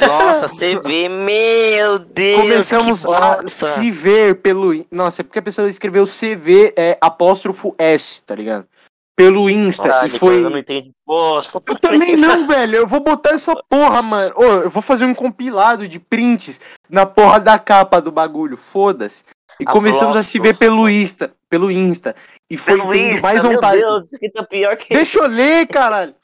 [0.06, 2.40] Nossa, você vê, meu Deus!
[2.40, 4.72] Começamos a se ver pelo.
[4.90, 8.66] Nossa, é porque a pessoa escreveu CV é apóstrofo S, tá ligado?
[9.16, 9.92] Pelo Insta.
[10.18, 10.42] Foi.
[10.42, 10.92] Eu não entendi.
[11.66, 12.76] Eu também não, velho.
[12.76, 14.32] Eu vou botar essa porra, mano.
[14.36, 18.56] Ô, eu vou fazer um compilado de prints na porra da capa do bagulho.
[18.56, 19.22] Foda-se.
[19.60, 21.32] E A começamos a se ver pelo Insta.
[21.48, 22.14] Pelo Insta.
[22.50, 23.78] E foi Pelo tendo Insta, mais meu vontade.
[23.78, 24.92] Deus, isso tá pior que...
[24.92, 26.14] Deixa eu ler, caralho.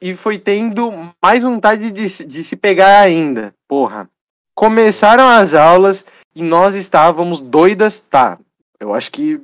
[0.00, 3.52] E foi tendo mais vontade de, de se pegar ainda.
[3.68, 4.08] Porra.
[4.54, 8.00] Começaram as aulas e nós estávamos doidas.
[8.00, 8.38] Tá.
[8.78, 9.40] Eu acho que.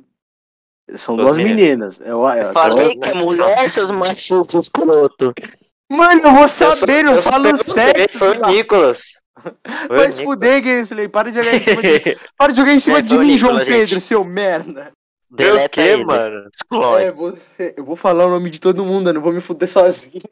[0.95, 1.99] São Duas duas meninas.
[1.99, 5.33] Eu, eu- Falei eu- que é mulher, seus machos escroto.
[5.89, 8.17] Mano, eu vou saber, eu, eu falo sexo.
[8.19, 9.21] Foi o Nicolas.
[9.87, 11.07] Foi se fuder, Gensley.
[11.07, 13.39] Para de jogar em cima de, para de, jogar em cima É, de mim, Nicolas,
[13.39, 13.67] João gente.
[13.67, 14.91] Pedro, seu merda.
[15.29, 16.05] Deleta quê, ele.
[16.05, 16.49] mano?
[16.99, 17.73] É, você.
[17.77, 20.23] Eu vou falar o nome de todo mundo, eu não vou me fuder sozinho.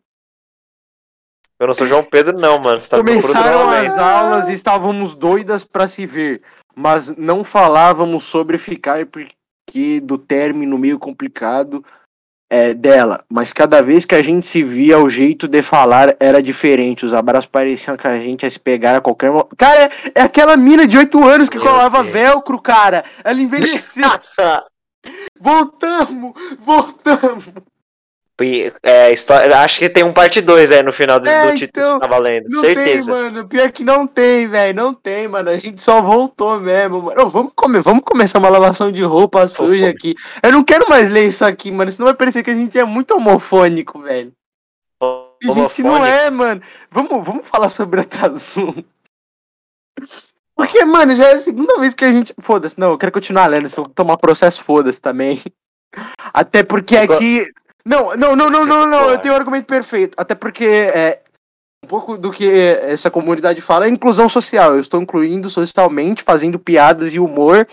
[1.59, 2.79] Eu não sou João Pedro, não, mano.
[2.79, 6.41] Você tá Começaram as aulas e estávamos doidas pra se ver,
[6.75, 9.33] mas não falávamos sobre ficar porque
[10.03, 11.83] do término meio complicado
[12.49, 13.23] é, dela.
[13.29, 17.05] Mas cada vez que a gente se via, o jeito de falar era diferente.
[17.05, 19.55] Os abraços pareciam que a gente ia se pegar a qualquer momento.
[19.57, 22.13] Cara, é, é aquela mina de 8 anos que Meu colava Deus.
[22.13, 23.03] velcro, cara.
[23.23, 24.03] Ela envelheceu.
[25.39, 27.49] voltamos, voltamos.
[28.83, 31.69] É, história, acho que tem um parte 2 aí no final do, É, do título
[31.69, 32.47] então, que você tava lendo.
[32.49, 33.05] Não Certeza.
[33.05, 33.47] tem, mano.
[33.47, 34.75] Pior que não tem, velho.
[34.75, 35.49] Não tem, mano.
[35.49, 37.21] A gente só voltou mesmo, mano.
[37.21, 40.15] Ô, vamos, comer, vamos começar uma lavação de roupa suja aqui.
[40.43, 41.89] Eu não quero mais ler isso aqui, mano.
[41.89, 44.33] Senão vai parecer que a gente é muito homofônico, velho.
[45.41, 46.61] E a gente não é, mano.
[46.91, 48.83] Vamos, vamos falar sobre outro assunto.
[50.55, 52.33] Porque, mano, já é a segunda vez que a gente.
[52.39, 53.69] Foda-se, não, eu quero continuar lendo.
[53.69, 55.41] Se eu tomar processo, foda-se também.
[56.33, 57.45] Até porque aqui.
[57.87, 59.11] Não, não, não, não, Você não, não.
[59.11, 60.15] Eu tenho um argumento perfeito.
[60.17, 61.21] Até porque é,
[61.83, 62.49] um pouco do que
[62.81, 64.73] essa comunidade fala é inclusão social.
[64.73, 67.67] Eu estou incluindo socialmente, fazendo piadas e humor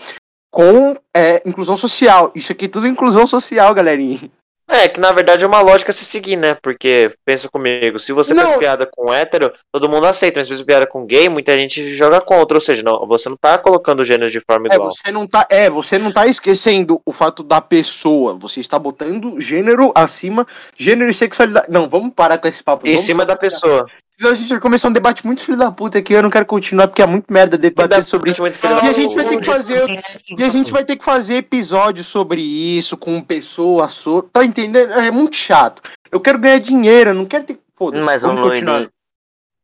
[0.51, 2.31] com é, inclusão social.
[2.35, 4.29] Isso aqui é tudo inclusão social, galerinha.
[4.67, 6.55] É, que na verdade é uma lógica a se seguir, né?
[6.61, 8.43] Porque, pensa comigo, se você Não.
[8.45, 11.93] faz piada com hétero, todo mundo aceita, mas se faz piada com gay, muita gente
[11.95, 12.55] joga contra.
[12.57, 14.91] Ou seja, não, você não tá colocando gêneros de forma É, igual.
[14.91, 18.35] você não tá, é, você não tá esquecendo o fato da pessoa.
[18.35, 20.47] Você está botando gênero acima,
[20.77, 21.67] gênero e sexualidade.
[21.69, 22.87] Não, vamos parar com esse papo.
[22.87, 23.85] Em cima da pessoa.
[24.23, 26.13] Senão a gente vai começar um debate muito filho da puta aqui.
[26.13, 28.41] Eu não quero continuar porque é muito merda debater sobre isso.
[28.41, 30.01] Da E a gente vai ter que fazer.
[30.37, 33.91] E a gente vai ter que fazer episódios sobre isso, com pessoas.
[33.91, 34.21] So...
[34.21, 34.93] Tá entendendo?
[34.93, 35.81] É muito chato.
[36.09, 37.59] Eu quero ganhar dinheiro, eu não quero ter.
[37.75, 38.05] Foda-se.
[38.05, 38.87] Mas vamos continuar.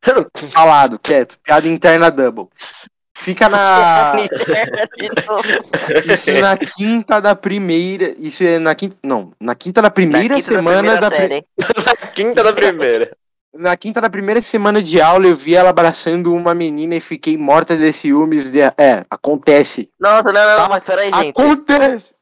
[0.35, 1.37] Falado, quieto.
[1.41, 2.47] Piada interna double.
[3.15, 4.13] Fica na.
[6.05, 8.13] Isso na quinta da primeira.
[8.17, 8.97] Isso é na quinta.
[9.03, 11.09] Não, na quinta da primeira Da quinta semana da.
[11.09, 11.45] primeira pri- série, hein?
[12.13, 13.11] Quinta da primeira.
[13.53, 17.35] Na quinta da primeira semana de aula, eu vi ela abraçando uma menina e fiquei
[17.35, 18.49] morta de ciúmes.
[18.51, 18.59] De...
[18.61, 19.89] É, acontece.
[19.99, 20.69] Nossa, não, não, Tá.
[20.69, 21.39] mas peraí, gente.
[21.41, 22.13] Acontece!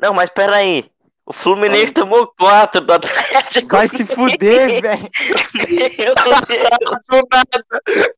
[0.00, 0.90] Não, mas peraí.
[1.24, 3.68] O Fluminense tomou 4 do Atlético.
[3.68, 5.10] Vai se fuder, velho.
[7.08, 7.64] Do nada.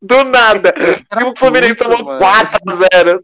[0.00, 0.74] Do nada.
[1.20, 2.20] E o Fluminense tomou mano.
[2.20, 3.20] 4x0.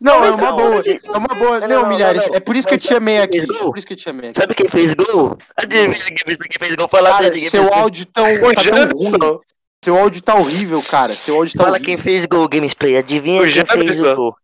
[0.00, 0.82] Não, é Não, uma não, boa.
[0.86, 1.60] É uma boa.
[1.60, 2.26] não, Não, não, milhares.
[2.28, 2.34] não.
[2.36, 3.38] É por isso que eu te chamei aqui.
[3.40, 4.40] É por isso que eu te chamei aqui.
[4.40, 5.38] Sabe quem fez gol?
[5.56, 6.88] Adivinha quem fez gol?
[6.88, 9.40] Fala Cara, seu áudio tão, O tá tão ruim.
[9.84, 11.14] Seu áudio tá horrível, cara.
[11.14, 11.86] Seu áudio tá Fala horrível.
[11.96, 12.96] quem fez gol, Gamesplay.
[12.96, 14.36] Adivinha O quem fez o gol?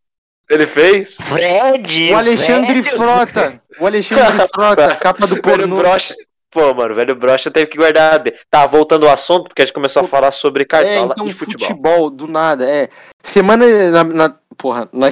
[0.51, 1.15] Ele fez?
[1.17, 2.13] Fred!
[2.13, 2.97] O Alexandre velho.
[2.97, 3.63] Frota.
[3.81, 5.77] O Alexandre Frota, capa do Velho pornô.
[5.77, 6.15] brocha.
[6.51, 8.23] Pô, mano, velho brocha teve que guardar.
[8.51, 11.33] Tá, voltando ao assunto, porque a gente começou a falar sobre É, cartola então e
[11.33, 11.67] futebol.
[11.69, 12.11] futebol.
[12.11, 12.91] do nada, é.
[13.23, 15.11] Semana na, na- porra, na,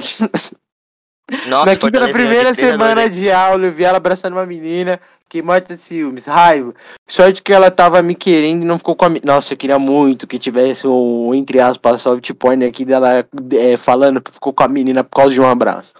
[1.47, 4.99] Nossa, na quinta, na Fortaleza primeira semana de aula, eu vi ela abraçando uma menina,
[5.29, 6.73] que morta de ciúmes, raiva.
[7.07, 9.09] Sorte que ela tava me querendo e não ficou com a.
[9.23, 14.21] Nossa, eu queria muito que tivesse um, entre aspas, soft porn aqui dela é, falando
[14.21, 15.93] que ficou com a menina por causa de um abraço.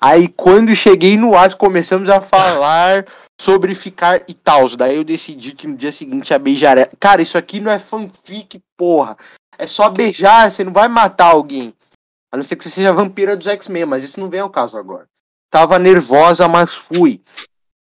[0.00, 3.04] Aí quando cheguei no ato, começamos a falar
[3.40, 4.68] sobre ficar e tal.
[4.76, 6.88] Daí eu decidi que no dia seguinte ia beijar.
[6.98, 9.16] Cara, isso aqui não é fanfic, porra.
[9.56, 11.72] É só beijar, você não vai matar alguém.
[12.32, 14.78] A não ser que você seja vampira dos X-Men, mas isso não vem ao caso
[14.78, 15.06] agora.
[15.50, 17.20] Tava nervosa, mas fui.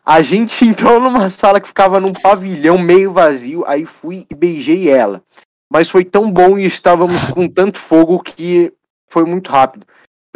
[0.05, 4.89] A gente entrou numa sala que ficava num pavilhão meio vazio, aí fui e beijei
[4.89, 5.23] ela.
[5.71, 8.73] Mas foi tão bom e estávamos com tanto fogo que
[9.07, 9.87] foi muito rápido.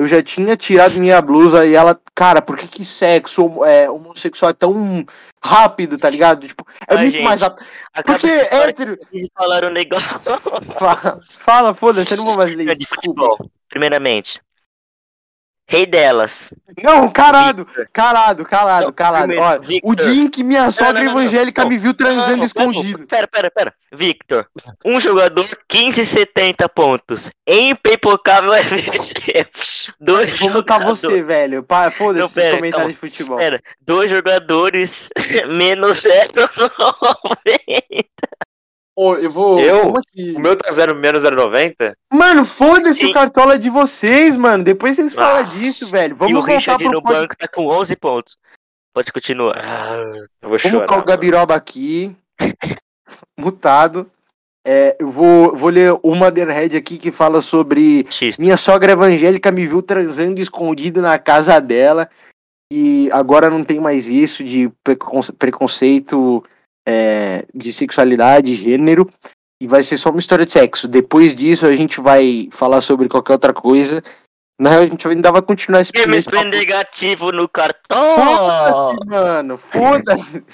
[0.03, 4.51] Eu já tinha tirado minha blusa e ela, cara, por que que sexo é, homossexual
[4.51, 5.05] é tão
[5.43, 6.47] rápido, tá ligado?
[6.47, 7.65] Tipo, é Ai, muito gente, mais rápido.
[8.05, 8.99] Porque história hétero.
[9.35, 10.09] falaram um negócio
[10.79, 12.75] Fala, fala foda-se, eu não vou mais ler isso.
[12.75, 13.23] de Desculpa.
[13.23, 13.51] futebol.
[13.69, 14.41] Primeiramente.
[15.73, 16.53] Rei delas.
[16.83, 19.29] Não, calado, calado, calado, Não, calado.
[19.29, 19.91] primeiro, Olha, Victor.
[19.91, 23.07] o dia em que minha sogra não, não, evangélica me viu transando escondido.
[23.07, 23.75] Pera, pera, pera.
[23.91, 24.47] Victor,
[24.85, 27.31] um jogador, 15,70 pontos.
[27.47, 29.47] Empipocável FC.
[29.99, 31.65] Dois Vou botar você, velho.
[31.97, 33.39] Foda-se esses comentários de futebol.
[33.39, 35.09] Pera, dois jogadores,
[35.49, 38.05] menos 0,90.
[38.95, 39.59] Ô, eu vou.
[39.59, 39.93] Eu?
[40.37, 41.95] O meu tá 0 menos 0,90?
[42.13, 44.63] Mano, foda-se o cartola de vocês, mano.
[44.63, 45.43] Depois vocês falam Ah.
[45.45, 46.13] disso, velho.
[46.13, 48.37] E o Vamos voltar Richard pro no pod- banco tá com 11 pontos.
[48.95, 49.59] Pode continuar.
[49.59, 49.97] Ah,
[50.43, 50.87] eu vou Vamos chorar.
[50.87, 52.15] colocar o Gabiroba aqui.
[53.39, 54.11] mutado.
[54.65, 58.39] É, eu vou, vou ler o Motherhead aqui que fala sobre X.
[58.39, 62.09] Minha sogra evangélica me viu transando escondido na casa dela
[62.73, 66.45] e agora não tem mais isso de preconce- preconceito
[66.87, 69.09] é, de sexualidade, gênero
[69.63, 70.89] e vai ser só uma história de sexo.
[70.89, 74.03] Depois disso a gente vai falar sobre qualquer outra coisa.
[74.61, 76.49] Na real, a gente ainda vai continuar esse esse papo.
[76.49, 78.17] negativo no cartão.
[78.17, 80.45] Foda-se, mano, foda-se.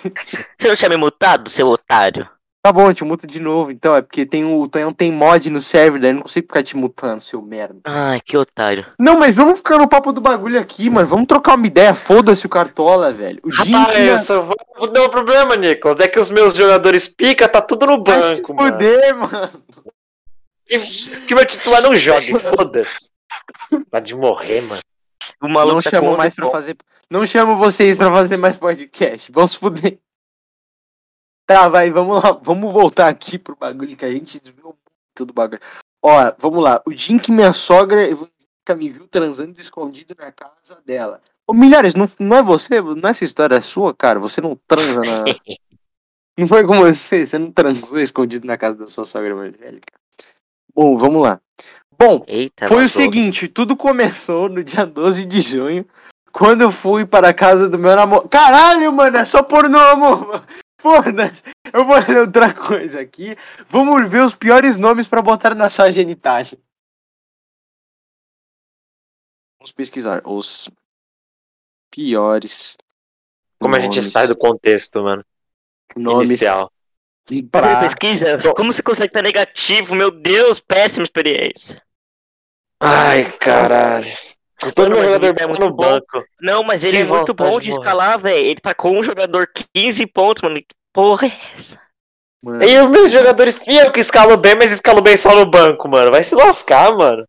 [0.58, 2.28] Você não tinha me mutado, seu otário?
[2.68, 3.96] Tá bom, eu te muto de novo, então.
[3.96, 6.76] É porque tem o tem, tem mod no server, daí eu não consigo ficar te
[6.76, 7.80] mutando, seu merda.
[7.82, 8.84] Ai, que otário.
[8.98, 11.06] Não, mas vamos ficar no papo do bagulho aqui, mano.
[11.06, 11.94] Vamos trocar uma ideia.
[11.94, 13.40] Foda-se o Cartola, velho.
[13.42, 15.98] O Rapaz, eu só vou, dar um problema, Nicolas.
[15.98, 18.72] É que os meus jogadores pica, tá tudo no vai se banco, mano.
[18.74, 19.50] fuder, mano.
[20.66, 20.78] Que,
[21.26, 23.08] que meu titular não jogue, foda-se.
[23.90, 24.82] Tá de morrer, mano.
[25.40, 26.76] O maluco Não tá chamo com mais 11 pra fazer.
[27.10, 29.32] Não chamo vocês pra fazer mais podcast.
[29.32, 29.98] Vamos se fuder.
[31.48, 32.32] Tá, vai, vamos lá.
[32.44, 35.60] Vamos voltar aqui pro bagulho que a gente desviou muito do bagulho.
[36.02, 36.82] Ó, vamos lá.
[36.86, 41.22] O dia em que minha sogra evangélica me viu transando escondido na casa dela.
[41.46, 42.82] Ô, Milhares, não, não é você?
[42.82, 44.20] Não é essa história é sua, cara?
[44.20, 45.24] Você não transa na.
[46.38, 47.26] Não foi com você?
[47.26, 49.92] Você não transou escondido na casa da sua sogra evangélica?
[50.72, 51.40] Bom, vamos lá.
[51.98, 55.84] Bom, Eita, foi o seguinte, tudo começou no dia 12 de junho,
[56.30, 58.28] quando eu fui para a casa do meu namorado.
[58.28, 60.44] Caralho, mano, é só pornô, amor.
[60.80, 61.42] Foda-se.
[61.72, 63.36] Eu vou ler outra coisa aqui.
[63.68, 66.58] Vamos ver os piores nomes para botar na sua genitagem.
[69.58, 70.70] Vamos pesquisar os
[71.90, 72.76] piores
[73.58, 75.24] Como a gente nomes- sai do contexto, mano.
[75.96, 76.72] nomes Inicial.
[77.50, 77.80] Pra...
[77.80, 78.38] pesquisa?
[78.54, 79.94] Como você consegue estar negativo?
[79.94, 81.82] Meu Deus, péssima experiência.
[82.80, 84.06] Ai, caralho.
[84.74, 85.76] Todo meu Mas jogador ele é tá muito no bom.
[85.76, 86.24] banco.
[86.40, 87.70] Não, mas ele Que é muito bom de morrer.
[87.70, 88.46] escalar, velho.
[88.46, 90.56] Ele tá com um jogador 15 pontos, mano.
[90.56, 91.80] Que porra é essa?
[92.42, 95.46] Mano, E os meus jogadores, e eu que escalo bem, mas escalo bem só no
[95.46, 96.10] banco, mano.
[96.10, 97.26] Vai se lascar, mano.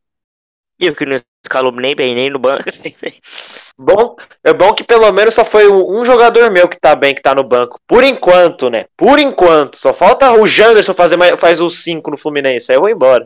[0.79, 2.63] E eu que não escalou nem bem, nem no banco.
[3.77, 7.15] Bom, é bom que pelo menos só foi um, um jogador meu que tá bem,
[7.15, 7.79] que tá no banco.
[7.87, 8.85] Por enquanto, né?
[8.97, 9.75] Por enquanto.
[9.77, 12.71] Só falta o Janderson fazer mais, faz os 5 no Fluminense.
[12.71, 13.25] Aí eu vou embora.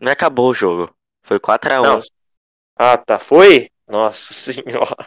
[0.00, 0.92] Não acabou o jogo.
[1.24, 2.02] Foi 4x1.
[2.76, 3.18] Ah, tá.
[3.18, 3.70] Foi?
[3.88, 5.06] Nossa senhora.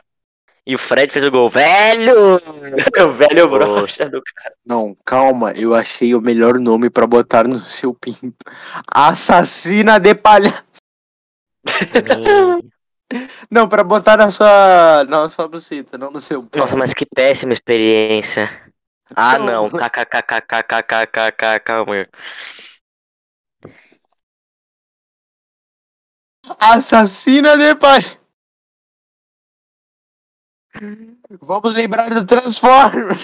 [0.67, 1.49] E o Fred fez o gol.
[1.49, 2.41] Velho!
[3.08, 4.56] O velho brocha do cara.
[4.65, 8.34] Não, calma, eu achei o melhor nome pra botar no seu pinto.
[8.93, 10.63] Assassina de palhaço.
[13.51, 15.04] Não, pra botar na sua.
[15.08, 16.62] Na sua buceta, não no seu pau.
[16.62, 18.49] Nossa, mas que péssima experiência.
[19.15, 19.69] Ah, Não.
[19.69, 19.80] não.
[19.80, 21.62] KKKKKKKKK,
[26.60, 28.01] Assassina de pai.
[31.41, 33.17] Vamos lembrar do Transformer.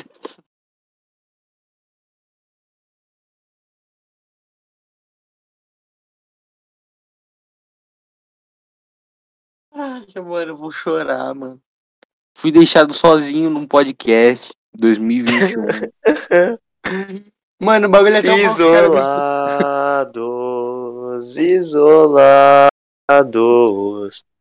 [9.74, 11.62] Ai, mano, eu vou chorar, mano.
[12.38, 15.66] Fui deixado sozinho num podcast 2021.
[17.60, 20.22] mano, o bagulho é tão quero- Isolados,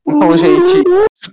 [0.07, 0.83] Então, gente,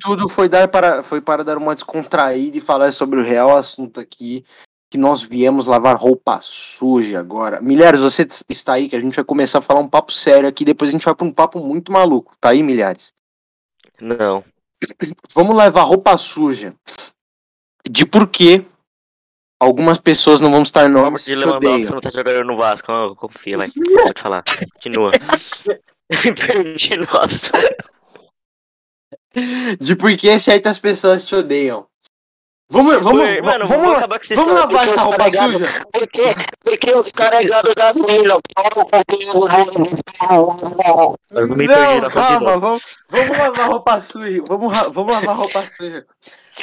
[0.02, 4.00] tudo foi, dar para, foi para dar uma descontraída e falar sobre o real assunto
[4.00, 4.44] aqui.
[4.90, 7.60] Que nós viemos lavar roupa suja agora.
[7.60, 10.64] Milhares, você está aí que a gente vai começar a falar um papo sério aqui.
[10.64, 12.34] Depois a gente vai para um papo muito maluco.
[12.40, 13.14] Tá aí, milhares?
[14.00, 14.46] Não.
[15.36, 16.74] Vamos levar roupa suja.
[17.90, 18.66] De por que
[19.60, 23.16] algumas pessoas não vão estar Vamos nomes de que Lewandowski não tá jogando no Vasco.
[23.16, 23.70] Confia, vai.
[24.04, 24.44] Pode falar.
[24.74, 25.12] Continua.
[26.10, 27.52] Perdi, nossa.
[29.80, 31.88] De por que certas pessoas te odeiam.
[32.70, 35.86] Vamos, vamos, Oi, mano, vamos, vamos vamos lavar porque essa roupa suja?
[35.94, 36.36] Por quê?
[36.66, 37.94] Porque os carregados da.
[41.32, 44.44] Eu me perdi Não, calma, vamos, vamos lavar roupa suja.
[44.48, 46.06] Vamos, vamos lavar roupa suja.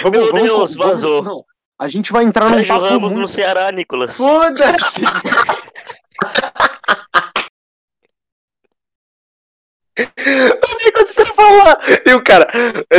[0.03, 1.23] Vamos, Meu vamos, Deus, vamos- vazou.
[1.23, 1.45] não.
[1.79, 3.31] A gente vai entrar num Sérgio papo Ramos no muito...
[3.31, 4.17] Ceará, Nicolas.
[4.17, 5.03] Foda-se!
[9.97, 11.79] O Nicolas pra falar.
[12.05, 12.49] E o cara,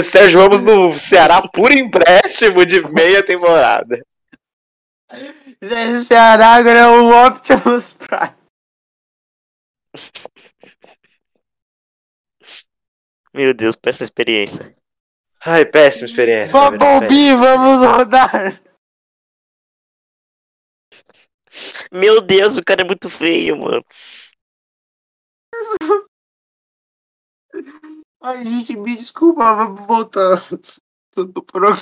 [0.02, 4.02] Sérgio Ramos no Ceará por empréstimo de meia temporada.
[5.64, 8.36] Zé Ceará agora é o Optimus Prime.
[13.34, 14.76] Meu Deus, péssima experiência.
[15.46, 16.58] Ai, péssima experiência.
[16.58, 18.62] Bumblebee, vamos rodar!
[21.92, 23.86] Meu Deus, o cara é muito feio, mano.
[28.22, 30.42] Ai, gente, me desculpa, vamos voltar
[31.16, 31.78] do programa.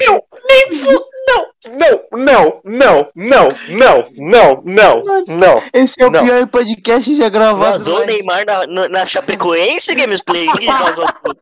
[0.00, 1.08] Meu, nem fu...
[1.28, 5.62] Não, não, não, não, não, não, não, não, não.
[5.74, 6.24] Esse é o Não.
[6.24, 7.78] pior podcast já gravado.
[7.78, 10.46] Vazou o Neymar na, na, na Chapecoense Gamesplay.
[10.60, 11.40] Ih, vazou tudo.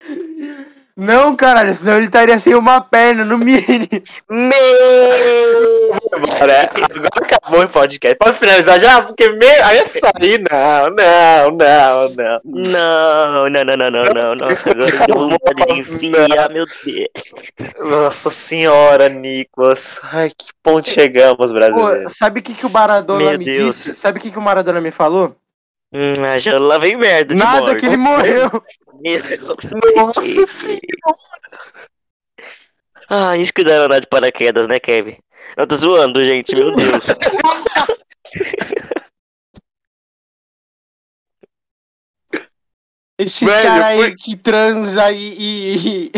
[0.96, 3.88] Não, caralho, senão ele estaria sem uma perna, no mínimo.
[4.30, 5.94] Meu!
[6.12, 8.16] Agora, agora acabou o podcast.
[8.18, 9.02] Pode finalizar já?
[9.02, 9.64] Porque meio.
[9.64, 10.38] Aí eu saí.
[10.50, 12.40] Não, não, não, não.
[12.44, 14.46] Não, não, não, não, não, não, não.
[14.46, 17.08] Agora deu vontade de enfiar, meu Deus.
[17.78, 20.00] Nossa senhora, Nicolas.
[20.12, 22.10] Ai, que ponto chegamos, Pô, brasileiro.
[22.10, 23.56] sabe o que, que o Maradona Meu me Deus.
[23.84, 23.94] disse?
[23.94, 25.34] Sabe o que, que o Maradona me falou?
[25.92, 27.34] Hum, ah, já lá vem merda.
[27.34, 27.76] de Nada, morte.
[27.80, 28.62] que ele morreu.
[29.00, 29.20] Meu
[29.96, 30.50] Nossa Deus.
[33.08, 35.16] Ah, isso que dá andar de paraquedas, né, Kevin?
[35.56, 37.04] Eu tô zoando, gente, meu Deus.
[43.18, 46.12] Esses caras aí foi- que transa e, e, e,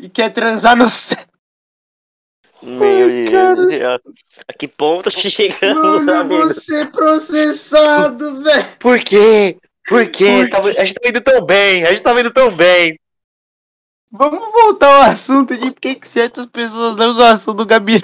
[0.00, 1.18] e quer transar no céu.
[2.62, 3.54] Meu cara.
[3.56, 3.70] Deus.
[3.72, 4.00] já-
[4.46, 6.42] A que ponto chegamos, Mano, eu amigo?
[6.44, 8.76] vou ser processado, velho.
[8.78, 9.56] Por quê?
[9.86, 10.42] Por quê?
[10.44, 12.98] Por Tava- a gente tava indo tão bem, a gente tava indo tão bem.
[14.10, 18.02] Vamos voltar ao assunto de por que certas pessoas não gostam do Gabi.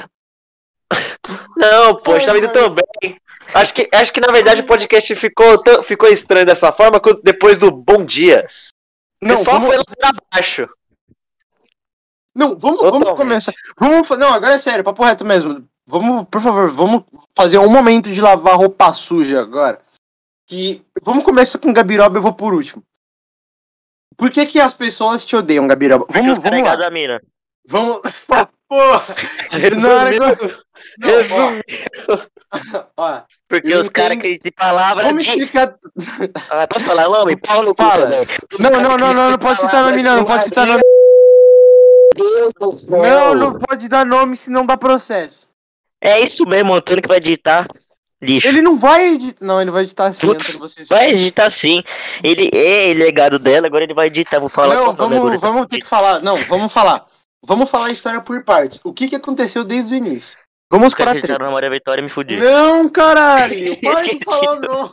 [1.56, 3.20] Não, pô, a gente tava indo tão bem.
[3.54, 7.58] Acho que, acho que na verdade o podcast ficou, tão- ficou estranho dessa forma depois
[7.58, 8.72] do Bom Dias.
[9.20, 10.66] Não, só vamos, foi lá pra baixo.
[12.34, 13.04] não, vamos, Totalmente.
[13.04, 13.52] vamos começar.
[13.78, 15.66] Vamos, não, agora é sério, papo reto mesmo.
[15.86, 17.02] Vamos, por favor, vamos
[17.36, 19.80] fazer um momento de lavar roupa suja agora.
[20.48, 22.82] Que vamos começar com Gabiroba, eu vou por último.
[24.16, 26.06] Por que que as pessoas te odeiam, Gabiroba?
[26.08, 26.74] Vamos, os vamos lá.
[26.74, 27.20] da mina.
[27.68, 28.00] Vamos.
[28.68, 29.14] Porra!
[30.98, 31.60] Não,
[32.96, 35.30] ó, Porque os caras que de palavra vamos de.
[35.30, 35.74] explicar.
[36.50, 37.36] Ah, posso falar nome?
[37.36, 38.10] Paulo Fala.
[38.58, 40.82] Não, não, não, não, não pode citar nome, não, não pode citar nome.
[42.14, 43.02] Deus do céu.
[43.02, 45.48] Não, não pode dar nome, senão dá processo.
[46.00, 47.66] É isso mesmo, Antônio que vai editar.
[48.20, 48.48] Lixo.
[48.48, 49.44] Ele não vai editar.
[49.44, 50.88] Não, ele vai editar sim, Putz, vocês.
[50.88, 51.82] Vai editar sim.
[52.22, 54.40] Ele é legado dela, agora ele vai editar.
[54.40, 56.20] Vou falar Não, vamos, vamos ter que falar.
[56.20, 57.06] Não, vamos falar.
[57.46, 58.80] Vamos falar a história por partes.
[58.82, 60.36] O que que aconteceu desde o início?
[60.70, 61.38] Vamos Os para treta.
[61.38, 62.36] na Maria Vitória e me fudi.
[62.36, 63.76] Não, caralho!
[63.80, 64.24] Para de Esqueci.
[64.24, 64.90] falar o nome.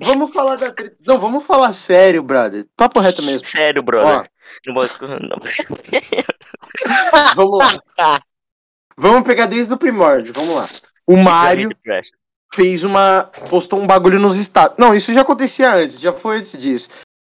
[0.00, 0.96] Vamos falar da treta.
[1.06, 2.66] Não, vamos falar sério, brother.
[2.76, 3.46] Papo reto mesmo.
[3.46, 4.30] Sério, brother.
[4.66, 4.86] Não vou...
[5.08, 5.38] não.
[7.34, 8.20] Vamos lá.
[8.96, 10.32] Vamos pegar desde o primórdio.
[10.32, 10.66] Vamos lá.
[11.06, 11.68] O Mário
[12.52, 13.30] fez uma.
[13.48, 14.76] postou um bagulho nos status.
[14.78, 16.88] Não, isso já acontecia antes, já foi antes disso.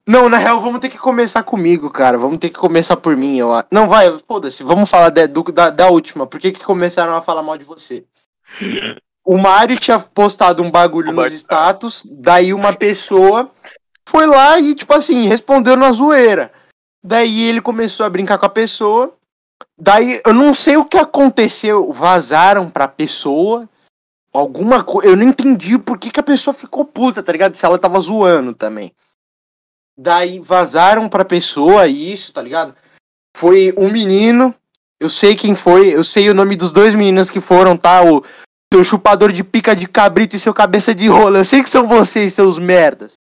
[0.08, 2.18] Não, na real, vamos ter que começar comigo, cara.
[2.18, 3.68] Vamos ter que começar por mim, eu acho.
[3.72, 6.26] Não, vai, foda-se, vamos falar da, do- da, da última.
[6.26, 8.04] Por que, que começaram a falar mal de você?
[9.24, 13.50] o Mário tinha postado um bagulho nos status, daí uma pessoa
[14.10, 16.52] foi lá e, tipo assim, respondeu na zoeira.
[17.04, 19.16] Daí ele começou a brincar com a pessoa.
[19.78, 21.92] Daí eu não sei o que aconteceu.
[21.92, 23.70] Vazaram pra pessoa.
[24.34, 25.10] Alguma coisa.
[25.10, 27.56] Eu não entendi por que, que a pessoa ficou puta, tá ligado?
[27.56, 28.94] Se ela tava zoando também.
[29.98, 32.76] Daí vazaram pra pessoa isso, tá ligado?
[33.36, 34.56] Foi um menino.
[35.00, 35.94] Eu sei quem foi.
[35.94, 38.04] Eu sei o nome dos dois meninos que foram, tá?
[38.04, 38.24] O
[38.74, 41.40] seu chupador de pica de cabrito e seu cabeça de rola.
[41.40, 43.16] Eu sei que são vocês, seus merdas.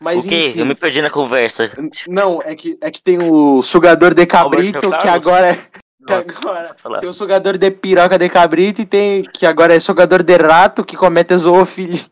[0.00, 0.48] Mas o quê?
[0.48, 0.60] enfim.
[0.60, 1.70] Eu me perdi na conversa.
[2.06, 6.24] Não, é que, é que tem o sugador de cabrito, Roberto que agora, que Nossa,
[6.38, 10.36] agora tem o sugador de piroca de cabrito e tem que agora é sugador de
[10.36, 12.06] rato que comete zoofilia.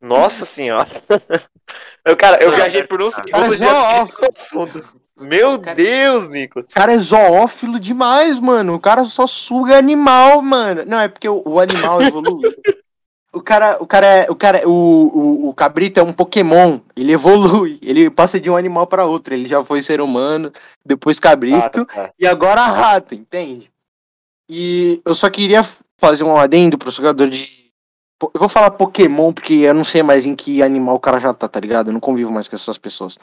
[0.00, 0.84] Nossa senhora.
[2.04, 4.84] Eu, cara, eu viajei por um segundo de.
[5.18, 6.66] Meu Cara- Deus, Nicolas.
[6.70, 8.74] O cara é zoófilo demais, mano.
[8.74, 10.84] O cara só suga animal, mano.
[10.84, 12.42] Não, é porque o, o animal evolui.
[13.34, 16.78] O cara, o cara é, o cara, o, o, o cabrito é um Pokémon.
[16.96, 17.78] Ele evolui.
[17.82, 19.34] Ele passa de um animal pra outro.
[19.34, 20.52] Ele já foi ser humano,
[20.84, 21.80] depois cabrito.
[21.80, 22.12] Ah, tá.
[22.18, 23.70] e agora rato, entende?
[24.48, 25.62] E eu só queria
[25.98, 27.64] fazer um adendo pro jogador de.
[28.22, 31.34] Eu vou falar Pokémon porque eu não sei mais em que animal o cara já
[31.34, 31.88] tá, tá ligado?
[31.88, 33.18] Eu não convivo mais com essas pessoas.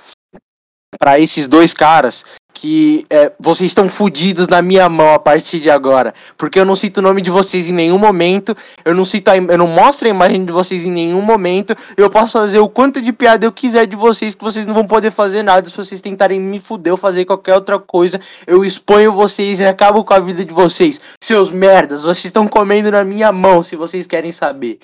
[1.00, 5.70] Pra esses dois caras que é, vocês estão fudidos na minha mão a partir de
[5.70, 6.14] agora.
[6.38, 8.56] Porque eu não cito o nome de vocês em nenhum momento.
[8.84, 11.76] Eu não cito eu não mostro a imagem de vocês em nenhum momento.
[11.98, 14.84] Eu posso fazer o quanto de piada eu quiser de vocês, que vocês não vão
[14.84, 18.20] poder fazer nada se vocês tentarem me fuder ou fazer qualquer outra coisa.
[18.46, 21.02] Eu exponho vocês e acabo com a vida de vocês.
[21.22, 24.80] Seus merdas, vocês estão comendo na minha mão se vocês querem saber.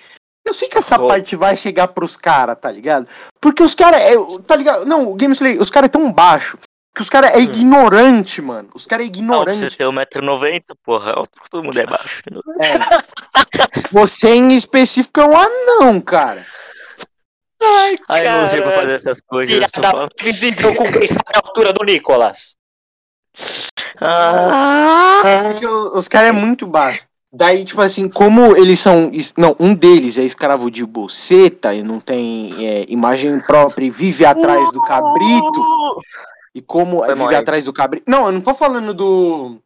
[0.45, 3.05] Eu sei que essa parte vai chegar pros caras, tá ligado?
[3.41, 4.15] Porque os caras, é,
[4.47, 4.85] tá ligado?
[4.85, 6.57] Não, o Gameplay, os caras é tão baixo
[6.97, 8.69] que os caras é ignorante, mano.
[8.73, 9.59] Os caras é pra ignorante.
[9.59, 11.13] você ter 1,90m, porra,
[11.49, 12.23] todo mundo é baixo.
[12.59, 13.87] É.
[13.91, 16.43] Você em específico é um anão, cara.
[17.61, 19.69] Ai, Ai, não sei pra fazer essas coisas.
[19.79, 22.55] Falo- visível com a altura do Nicolas.
[24.01, 27.03] Ah, o- os caras é muito baixo.
[27.31, 29.11] Daí, tipo assim, como eles são.
[29.37, 34.25] Não, um deles é escravo de bolseta e não tem é, imagem própria e vive
[34.25, 35.65] atrás do cabrito.
[36.57, 37.35] E como Foi vive mal aí.
[37.35, 38.09] atrás do cabrito.
[38.09, 39.61] Não, eu não tô falando do.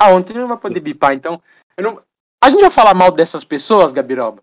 [0.00, 1.38] Ah, ontem não vai poder bipar, então.
[1.76, 2.02] Eu não...
[2.42, 4.42] A gente vai falar mal dessas pessoas, Gabiroba?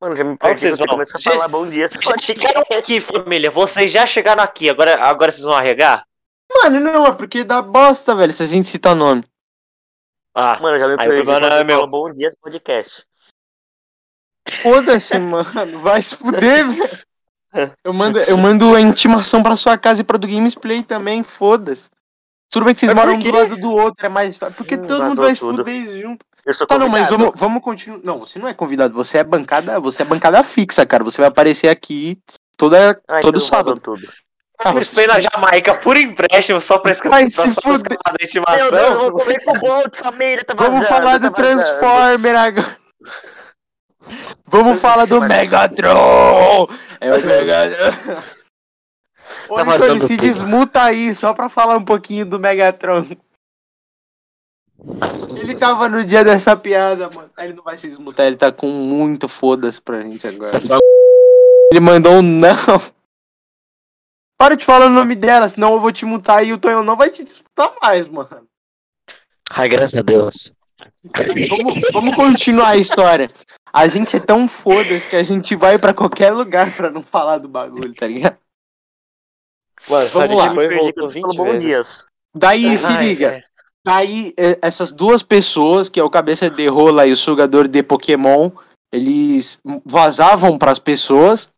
[0.00, 0.60] Mano, já me perdi.
[0.62, 0.94] vocês Você vão?
[0.94, 1.86] começou a Vocês- falar bom dia.
[1.86, 3.50] Você Já chegaram aqui, família.
[3.50, 4.70] Vocês já chegaram aqui.
[4.70, 6.06] Agora, agora vocês vão arregar?
[6.50, 9.22] Mano, não, é porque dá bosta, velho, se a gente citar nome.
[10.34, 11.26] Ah, Mano, já me perdi.
[11.26, 11.86] não é meu.
[11.86, 13.04] Bom dia esse podcast.
[14.62, 15.78] Foda-se, mano.
[15.80, 16.40] Vai se fuder,
[16.72, 17.05] velho.
[17.84, 21.88] Eu mando, eu mando a intimação pra sua casa e pra do Gamesplay também, foda-se.
[22.50, 24.56] Tudo bem que vocês Mas moram um do lado do outro, é mais fácil.
[24.56, 25.58] Porque Hum, todo mundo vai tudo.
[25.58, 26.24] fuder junto.
[26.44, 27.18] Eu sou Tá, não, mas convidado.
[27.24, 28.00] vamos, vamos continuar.
[28.04, 31.02] Não, você não é convidado, você é bancada, você é bancada fixa, cara.
[31.02, 32.16] Você vai aparecer aqui
[32.56, 33.80] toda, Ai, todo sábado.
[33.80, 34.06] tudo.
[34.64, 37.66] Ah, na Jamaica por empréstimo só pra escrever Vai se fuder.
[37.66, 39.00] Meu Deus, eu estimação.
[39.00, 40.72] vou comer com o Bolt, família, tá vazando.
[40.76, 41.62] Vamos falar do tá vazando.
[41.62, 42.76] Transformer agora.
[44.46, 46.66] Vamos falar do Megatron!
[47.00, 48.22] É o Megatron.
[49.48, 53.06] Ô, Tá Nicole, se desmuta aí, só pra falar um pouquinho do Megatron.
[55.36, 57.30] Ele tava no dia dessa piada, mano.
[57.38, 60.58] Ele não vai se desmutar, ele tá com muito foda-se pra gente agora.
[61.72, 62.50] Ele mandou um não.
[64.38, 66.96] Para de falar o nome dela, senão eu vou te mutar e o Tonho não
[66.96, 68.46] vai te disputar mais, mano.
[69.50, 70.52] Ai, graças a Deus.
[71.48, 73.30] Vamos, vamos continuar a história.
[73.72, 77.38] A gente é tão foda-se que a gente vai pra qualquer lugar pra não falar
[77.38, 78.36] do bagulho, tá ligado?
[79.88, 80.52] Mano, Vamos lá.
[80.54, 81.62] foi e Perdi voltou quando você 20 falou bom vezes.
[81.64, 82.04] dias.
[82.34, 83.28] Daí, se Ai, liga.
[83.32, 83.42] é.
[83.84, 87.82] Daí, eh, essas duas pessoas, que é o cabeça de rola e o sugador de
[87.82, 88.50] Pokémon,
[88.92, 91.48] eles vazavam pras pessoas.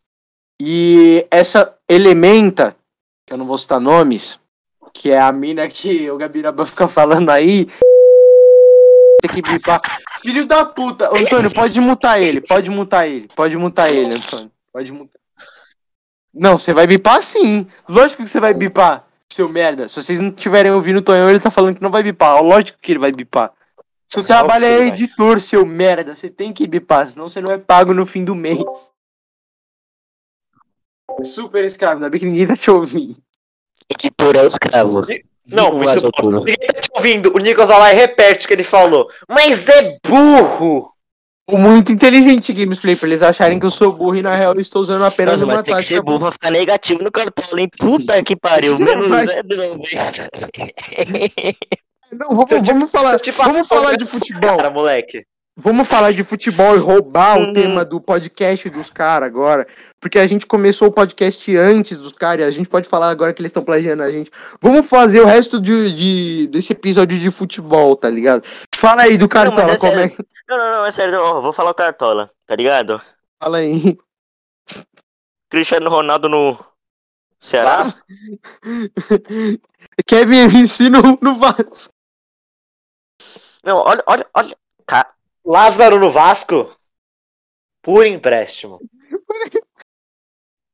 [0.61, 2.75] E essa elementa,
[3.25, 4.39] que eu não vou citar nomes,
[4.93, 7.67] que é a mina que o Gabiraba fica falando aí.
[9.33, 9.81] Que bipar.
[10.21, 11.09] Filho da puta.
[11.15, 12.41] Antônio, pode mutar ele.
[12.41, 13.27] Pode mutar ele.
[13.35, 14.51] Pode mutar ele, Antônio.
[14.71, 15.19] Pode mutar.
[16.33, 17.67] Não, você vai bipar sim.
[17.87, 19.87] Lógico que você vai bipar, seu merda.
[19.87, 22.41] Se vocês não estiverem ouvindo o Tonhão, ele tá falando que não vai bipar.
[22.43, 23.51] Lógico que ele vai bipar.
[24.07, 24.87] Seu trabalho é ele vai.
[24.89, 26.15] editor, seu merda.
[26.15, 28.89] Você tem que bipar, senão você não é pago no fim do mês.
[31.23, 33.21] Super escravo, ainda bem que ninguém tá te ouvindo.
[33.89, 35.05] Editor é escravo.
[35.51, 36.39] Não, isso tudo.
[36.39, 37.35] ninguém tá te ouvindo.
[37.35, 39.07] O Nicolas vai lá e repete o que ele falou.
[39.29, 40.87] Mas é burro!
[41.51, 44.61] O muito inteligente gameplay pra eles acharem que eu sou burro e na real eu
[44.61, 46.03] estou usando apenas Mano, vai uma ter que ser tática.
[46.03, 47.69] burro pra ficar negativo no cartola, hein?
[47.75, 48.77] Puta que pariu.
[48.79, 50.29] Menos Vai- zero de noventa.
[52.11, 54.57] Não, vamos, tipo- vamos falar, vamos falar é de futebol.
[54.57, 55.23] Cara, moleque.
[55.55, 57.53] Vamos falar de futebol e roubar o Uhum.
[57.53, 59.67] tema do podcast dos caras agora.
[59.99, 63.33] Porque a gente começou o podcast antes dos caras e a gente pode falar agora
[63.33, 64.31] que eles estão plagiando a gente.
[64.61, 68.41] Vamos fazer o resto de, de- desse episódio de futebol, tá ligado?
[68.73, 70.15] Fala aí do Cartola, mas é como é.
[70.47, 71.19] Não, não, não, é sério.
[71.41, 73.01] vou falar o Cartola, tá ligado?
[73.41, 73.97] Fala aí.
[75.49, 76.57] Cristiano Ronaldo no
[77.37, 77.83] Ceará.
[80.07, 81.93] Kevin MC no, no Vasco.
[83.63, 84.57] Não, olha, olha, olha.
[84.87, 85.13] Ca-
[85.49, 86.71] Lázaro no Vasco?
[87.81, 88.79] Por empréstimo.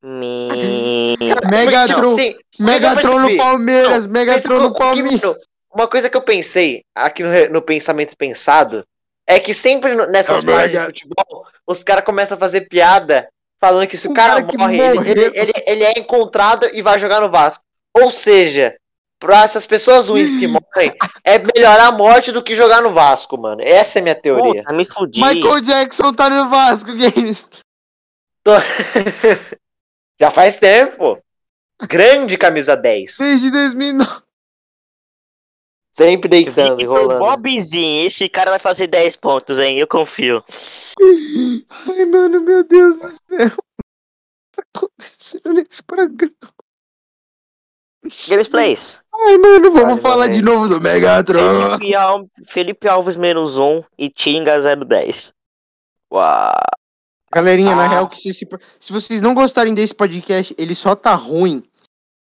[0.03, 1.15] Me...
[1.49, 3.37] Megatron, Não, sim, Megatron no.
[3.37, 5.37] Palmeiras, Megatron no que Palmeiras.
[5.73, 8.85] Uma coisa que eu pensei aqui no, no pensamento pensado
[9.25, 13.29] é que sempre nessas É partes de futebol, os caras começam a fazer piada
[13.61, 16.81] falando que se o, O cara, cara morre, ele, ele, ele, ele é encontrado e
[16.81, 17.63] vai jogar no Vasco.
[17.93, 18.75] Ou seja,
[19.25, 23.35] pra essas pessoas ruins que morrem, é melhor a morte do que jogar no Vasco,
[23.37, 23.59] mano.
[23.63, 24.61] Essa é a minha teoria.
[24.61, 25.19] Puta, me fudi.
[25.19, 27.49] Michael Jackson tá no Vasco, Games.
[30.21, 31.19] Já faz tempo.
[31.89, 33.17] Grande camisa 10.
[33.17, 34.21] Desde 2009.
[35.91, 37.19] Sempre deitando e rolando.
[37.19, 39.79] Bobzinho, esse cara vai fazer 10 pontos, hein?
[39.79, 40.43] Eu confio.
[41.01, 43.47] Ai, mano, meu Deus do céu.
[43.47, 43.57] O que
[44.51, 46.35] tá acontecendo nesse programa?
[48.27, 48.99] Games Plays.
[49.27, 51.77] Ai, mano, vamos Vale, falar de novo do Megatron.
[51.77, 52.23] Felipe, Al...
[52.47, 55.33] Felipe Alves menos 1 e Tinga 010.
[56.11, 56.53] Uau.
[57.33, 57.87] Galerinha, na Ah.
[57.87, 58.47] real, que se, se,
[58.79, 61.63] se vocês não gostarem desse podcast, ele só tá ruim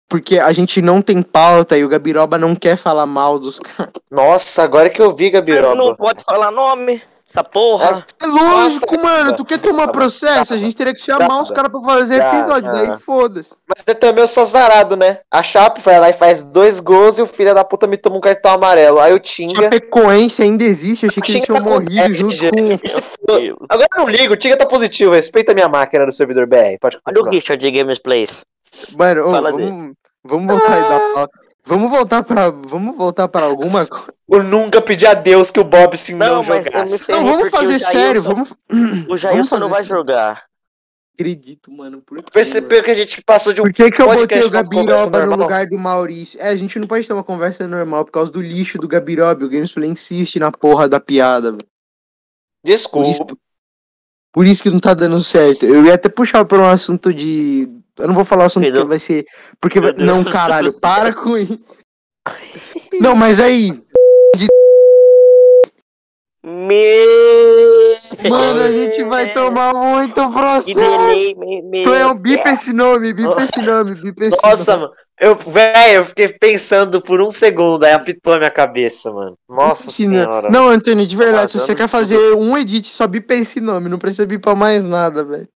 [0.09, 3.93] porque a gente não tem pauta e o Gabiroba não quer falar mal dos caras.
[4.11, 5.97] Nossa, agora que eu vi, Não Gabiroba.
[5.97, 7.03] pode falar nome.
[7.33, 8.05] Essa porra.
[8.23, 9.25] É lógico, Nossa, mano.
[9.25, 9.33] cara.
[9.37, 10.51] Tu quer tomar Tá, processo?
[10.51, 12.71] tá, A gente teria que chamar tá, os caras pra fazer tá, episódio.
[12.71, 12.83] tá.
[12.83, 13.55] Daí foda-se.
[13.67, 15.21] Mas eu também eu sou azarado, né?
[15.31, 18.17] A Chape vai lá e faz dois gols e o filho da puta me toma
[18.17, 19.01] um cartão amarelo.
[19.01, 19.63] Aí o Tinga.
[19.63, 21.05] Chapecoense ainda existe.
[21.07, 22.53] Eu achei que eles tinham tá com morrido F, junto gente.
[23.27, 23.65] com.
[23.67, 25.13] Agora eu não ligo, o Tinga tá positivo.
[25.15, 26.77] Respeita a minha máquina do servidor BR.
[26.79, 27.31] Pode Olha o continuar.
[27.31, 28.45] Richard de Games Plays.
[28.95, 31.33] Mano, vamos, vamos voltar aí da pauta.
[31.65, 32.51] Vamos voltar pra.
[32.51, 34.13] Vamos voltar pra alguma coisa.
[34.33, 37.05] Eu nunca pedi a Deus que o Bob sim não, Não, jogasse.
[37.11, 38.23] Não, vamos fazer sério.
[38.23, 38.55] Vamos.
[39.09, 39.97] O Jailson não vai sério.
[39.99, 40.45] jogar.
[41.15, 42.01] acredito, mano.
[42.01, 42.23] Por?
[42.33, 45.27] Percebeu que a gente passou de um Por que, que eu botei o Gabiroba no
[45.27, 45.39] normal?
[45.39, 46.41] lugar do Maurício?
[46.41, 49.45] É, a gente não pode ter uma conversa normal por causa do lixo do Gabiroba.
[49.45, 51.67] O Gamesplay insiste na porra da piada, velho.
[52.65, 53.37] Desculpa.
[54.33, 55.67] Por isso que não tá dando certo.
[55.67, 57.69] Eu ia até puxar pra um assunto de.
[57.99, 58.81] Eu não vou falar o assunto Pedro.
[58.81, 59.27] porque vai ser.
[59.61, 61.61] Porque Não, caralho, para com isso.
[62.99, 63.79] Não, mas aí.
[66.45, 68.29] Me...
[68.29, 70.75] Mano, a gente vai tomar muito Que processo.
[70.75, 71.81] delay, me, me...
[71.81, 74.83] Então é um bipa esse nome, bipa esse nome, bipa esse Nossa, nome.
[74.85, 74.95] mano.
[75.21, 79.39] Eu, velho, eu fiquei pensando por um segundo, aí apitou a minha cabeça, mano.
[79.49, 80.19] Nossa Esse nome.
[80.19, 80.51] senhora.
[80.51, 81.91] Não, Antônio, de verdade, se você quer tudo.
[81.91, 85.49] fazer um edit, só bipa esse nome, não precisa bipar mais nada, velho.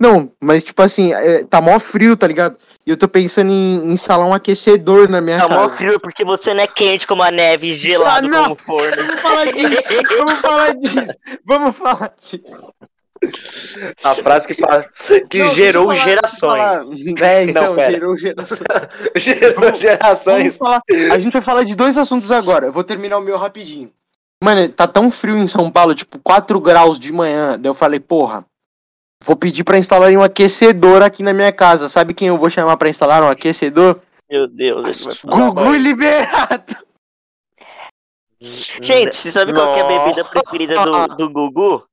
[0.00, 2.56] Não, mas tipo assim, é, tá mó frio, tá ligado?
[2.86, 5.76] E eu tô pensando em instalar um aquecedor na minha Tá mó casa.
[5.76, 8.42] frio porque você não é quente como a neve, gelado Ah, não.
[8.42, 8.96] como forno.
[8.96, 9.82] Vamos falar disso,
[10.18, 12.44] vamos falar disso, vamos falar disso.
[14.02, 14.84] A frase que, fala,
[15.30, 16.40] que Não, gerou falar- gerações.
[16.40, 16.84] falar-
[17.22, 17.90] É, então, Não, pera.
[17.92, 18.60] gerou gerações.
[19.16, 20.42] gerou Vamos- gerações.
[20.42, 20.82] Vamos falar.
[21.10, 22.66] A gente vai falar de dois assuntos agora.
[22.66, 23.90] Eu vou terminar o meu rapidinho.
[24.42, 27.58] Mano, tá tão frio em São Paulo, tipo 4 graus de manhã.
[27.58, 28.44] Daí eu falei, porra,
[29.24, 31.88] vou pedir pra instalar um aquecedor aqui na minha casa.
[31.88, 34.00] Sabe quem eu vou chamar pra instalar um aquecedor?
[34.30, 35.22] Meu Deus.
[35.24, 36.76] Gugu Liberato.
[38.38, 41.86] Gente, você sabe qual que é a bebida preferida do, do Gugu?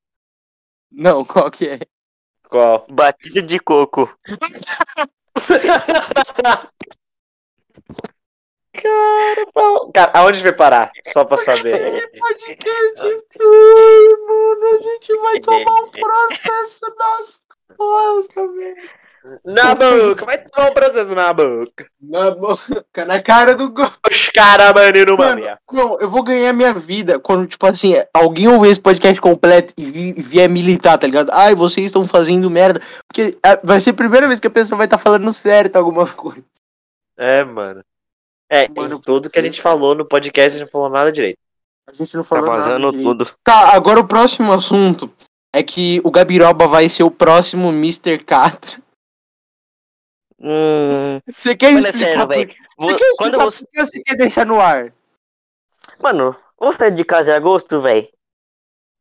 [0.92, 1.80] Não, qual que é?
[2.50, 2.86] Qual?
[2.92, 4.14] Batida de coco.
[9.94, 10.92] Cara, aonde vai parar?
[11.08, 12.10] Só pra saber.
[12.18, 13.02] Podcast
[13.42, 17.40] Ai, mano, a gente vai tomar um processo nas
[17.78, 19.02] costas, velho.
[19.46, 21.86] Na boca, vai tomar um processo na boca.
[22.02, 23.92] Na boca, na cara do Gugu.
[24.10, 25.42] Os caras, mano, no Mano.
[25.72, 29.86] Não, eu vou ganhar minha vida quando, tipo assim, alguém ouvir esse podcast completo e
[29.86, 31.30] vi- vier militar, tá ligado?
[31.32, 32.82] Ai, vocês estão fazendo merda.
[33.08, 36.08] Porque ah, vai ser a primeira vez que a pessoa vai estar falando certo alguma
[36.08, 36.44] coisa.
[37.16, 37.84] É, mano.
[38.52, 41.10] É, Mano, em tudo que a gente falou no podcast, a gente não falou nada
[41.12, 41.38] direito.
[41.88, 42.62] A gente não Tá falou nada.
[42.64, 43.08] vazando direito.
[43.10, 43.36] tudo.
[43.44, 45.10] Tá, agora o próximo assunto
[45.56, 48.18] é que o Gabiroba vai ser o próximo Mr.
[48.24, 48.82] Catra.
[50.40, 52.56] Hum, Você quer Mano, é explicar sério, por-.
[52.88, 53.66] Você Vo- quer explicar Quando você.
[53.66, 54.94] por que você quer deixar no ar?
[56.02, 58.10] Mano, vou sair de casa em agosto, velho.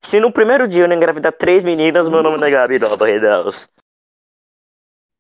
[0.04, 3.06] Se no primeiro dia eu não engravidar três meninas, meu nome não é Gabi Nova
[3.06, 3.68] Redaus.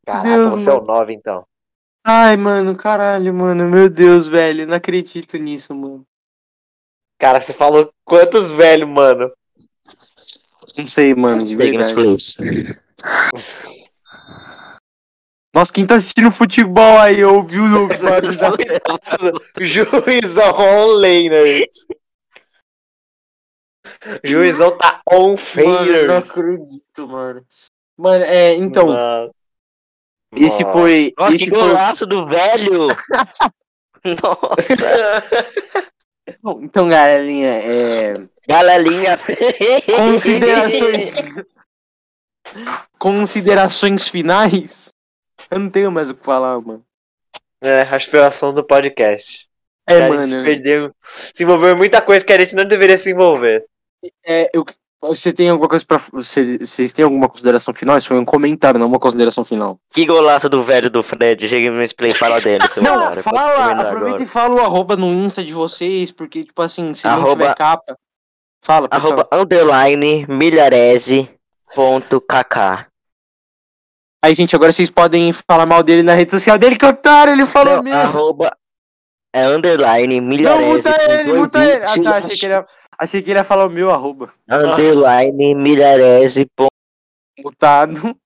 [0.06, 0.86] Caraca, Deus, você é o mano.
[0.88, 1.46] 9, então.
[2.04, 3.68] Ai, mano, caralho, mano.
[3.68, 4.66] Meu Deus, velho.
[4.66, 6.06] Não acredito nisso, mano.
[7.18, 9.30] Cara, você falou quantos velhos, mano?
[10.78, 11.94] Não sei, mano, de verdade.
[15.52, 17.88] Nossa, quem tá assistindo futebol aí ouviu o
[19.58, 21.64] Juizão on né?
[24.22, 27.44] Juizão tá on Mano, eu não acredito, mano.
[27.98, 29.34] Mano, é, então, Mano.
[30.34, 30.72] Esse Nossa.
[30.78, 31.12] foi.
[31.18, 31.58] Nossa, esse que foi.
[31.60, 32.88] golaço do velho!
[34.04, 35.24] Nossa,
[36.42, 38.14] Bom, Então, galerinha, é.
[38.48, 39.18] galelinha.
[39.96, 41.12] Considerações.
[42.98, 44.92] Considerações finais?
[45.50, 46.84] Eu não tenho mais o que falar, mano.
[47.62, 49.48] É, a inspiração do podcast.
[49.86, 50.44] É, a gente se mano.
[50.44, 53.64] perdeu, se envolveu em muita coisa que a gente não deveria se envolver.
[54.24, 54.64] É, eu,
[55.02, 55.98] você tem alguma coisa pra.
[56.12, 57.96] Você, vocês têm alguma consideração final?
[57.96, 59.78] Isso foi um comentário, não uma consideração final.
[59.92, 61.48] Que golaço do velho do Fred.
[61.48, 64.22] Chega no play fala dele, seu Não, fala, aproveita agora.
[64.22, 67.54] e fala o arroba no Insta de vocês, porque, tipo assim, se não Arroba- tiver
[67.54, 67.96] capa.
[68.62, 69.12] Fala, pessoal.
[69.14, 71.30] Arroba underline milharese
[71.74, 72.86] ponto kk.
[74.22, 77.46] Aí, gente, agora vocês podem falar mal dele na rede social dele, que otário, ele
[77.46, 77.98] falou Não, mesmo.
[77.98, 78.54] arroba
[79.34, 80.66] é underline Não, milharese.
[80.68, 81.84] muta com ele, muta ele.
[81.84, 82.66] Ah, tá, achei que ele ia,
[83.00, 84.32] achei que ele ia falar o meu arroba.
[84.48, 86.70] Underline milharese ponto
[87.38, 87.94] Mutado.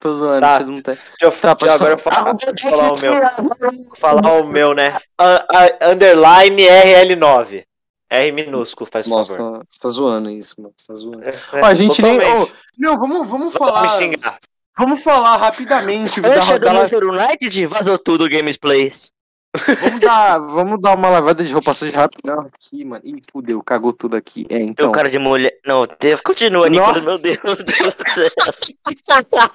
[0.00, 0.56] Tô zoando, Tá.
[0.58, 0.94] vocês não tem.
[0.94, 3.86] Deixa eu, Tá, deixa eu- agora falar, deixa eu falar o meu.
[3.96, 4.96] Falar o meu, né?
[5.18, 7.64] A- a- underline RL9.
[8.10, 9.64] R minúsculo, faz Nossa, favor.
[9.68, 10.72] você tá zoando isso, mano.
[10.76, 11.22] Você tá zoando.
[11.24, 12.18] É, Ó, a gente nem.
[12.20, 12.52] totalmente.
[12.52, 13.88] ô, não, vamos, vamos Não vou me falar.
[13.98, 14.38] xingar.
[14.78, 16.20] Vamos falar rapidamente.
[16.20, 19.10] da, Ancha do da- Manchester United vazou tudo Games Plays.
[19.56, 23.02] Vamos, dar, vamos dar uma lavada de roupa suja rapidão aqui, mano.
[23.04, 24.46] Ih, fudeu, cagou tudo aqui.
[24.48, 24.88] É, Tem então.
[24.90, 25.58] o cara de mulher.
[25.66, 27.26] Não, te- continua, Nicolas, Nossa.
[27.26, 29.50] meu Deus do céu.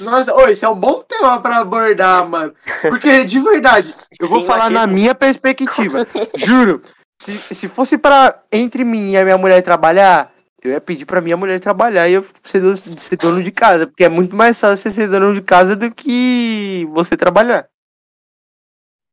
[0.00, 2.52] Nossa, ô, esse é um bom tema pra abordar, mano.
[2.80, 6.06] Porque, de verdade, eu vou Sim, falar na minha perspectiva.
[6.34, 6.82] Juro.
[7.20, 10.31] Se, se fosse pra entre mim e a minha mulher trabalhar,
[10.68, 13.86] eu ia pedir pra minha mulher trabalhar e eu ser, do- ser dono de casa.
[13.86, 17.66] Porque é muito mais fácil você ser dono de casa do que você trabalhar.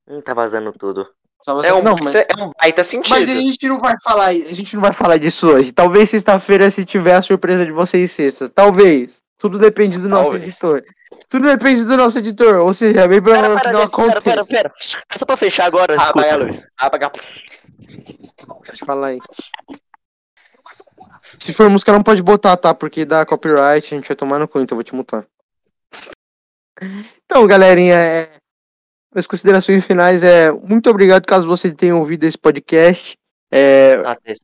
[0.08, 1.08] Hum, tá vazando tudo.
[1.42, 3.12] Só você- É um, não, mas, baita, é um baita sentido.
[3.18, 5.72] mas a gente não vai falar, a gente não vai falar disso hoje.
[5.72, 8.50] Talvez sexta-feira, se tiver a surpresa de vocês sexta.
[8.50, 9.22] Talvez.
[9.38, 10.48] Tudo depende do nosso Talvez.
[10.50, 10.84] editor.
[11.30, 12.56] Tudo depende do nosso editor.
[12.56, 14.64] Ou seja, é bem Pera, provável que pera, não gente, pera, pera, aconteça.
[14.64, 14.74] pera.
[15.18, 16.36] Só pra fechar agora, Apaga, escuta.
[16.36, 16.68] Luiz.
[16.78, 17.12] Apaga.
[18.86, 19.20] Fala aí.
[21.20, 22.74] Se for música, não pode botar, tá?
[22.74, 25.26] Porque dá copyright, a gente vai tomar no cu, então eu vou te mutar.
[27.26, 28.30] Então, galerinha, é...
[29.14, 33.18] as considerações finais é muito obrigado caso você tenha ouvido esse podcast.
[33.52, 33.98] É,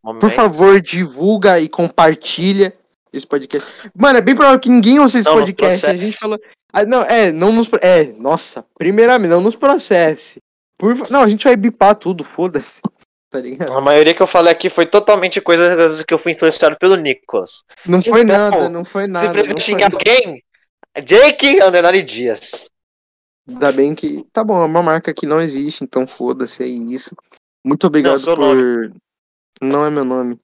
[0.04, 0.22] momento.
[0.22, 2.74] por favor, divulga e compartilha
[3.14, 3.72] esse podcast.
[3.96, 5.86] Mano, é bem provável que ninguém ouça esse Não podcast.
[5.86, 6.40] A gente falou.
[6.74, 7.70] Ah, não, é, não nos.
[7.82, 10.40] É, nossa, primeiramente, não nos processe.
[10.78, 11.10] Por...
[11.10, 12.82] Não, a gente vai bipar tudo, foda-se.
[13.30, 13.74] Tá ligado?
[13.74, 17.64] A maioria que eu falei aqui foi totalmente coisas que eu fui influenciado pelo Nicolas.
[17.86, 19.28] Não foi Então, nada, não foi nada.
[19.28, 20.00] Se precisa não xingar foi...
[20.00, 20.44] alguém,
[21.04, 22.70] Jake Underline Dias.
[23.48, 24.26] Ainda bem que.
[24.32, 27.16] Tá bom, é uma marca que não existe, então foda-se, é isso.
[27.64, 28.92] Muito obrigado seu por.
[29.62, 30.40] Não é meu nome.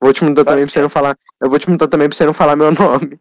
[0.00, 1.16] Vou te mudar Vai também pra você não falar.
[1.40, 3.18] Eu vou te mudar também pra você não falar meu nome.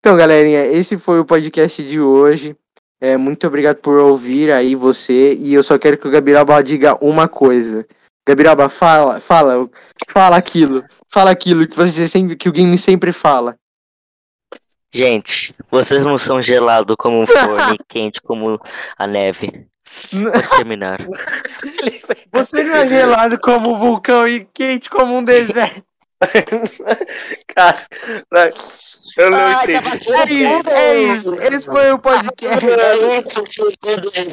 [0.00, 2.56] Então, galerinha, esse foi o podcast de hoje.
[3.00, 5.34] É, muito obrigado por ouvir aí você.
[5.34, 7.86] E eu só quero que o Gabiroba diga uma coisa.
[8.26, 9.68] Gabiroba, fala, fala,
[10.08, 10.84] fala aquilo.
[11.08, 13.56] Fala aquilo que você sempre, que o game sempre fala.
[14.94, 18.60] Gente, vocês não são gelado como um forno e quente como
[18.98, 19.66] a neve.
[20.10, 20.98] Pode terminar.
[22.32, 25.84] Você não é gelado como um vulcão e quente como um deserto.
[27.54, 27.86] Cara,
[29.16, 30.44] eu não tá entendi.
[30.44, 31.34] É isso, é isso.
[31.34, 32.66] Esse foi o podcast.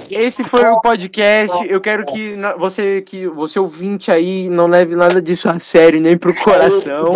[0.09, 1.67] Esse foi o podcast.
[1.67, 6.17] Eu quero que você, que você ouvinte aí, não leve nada disso a sério, nem
[6.17, 7.11] pro coração.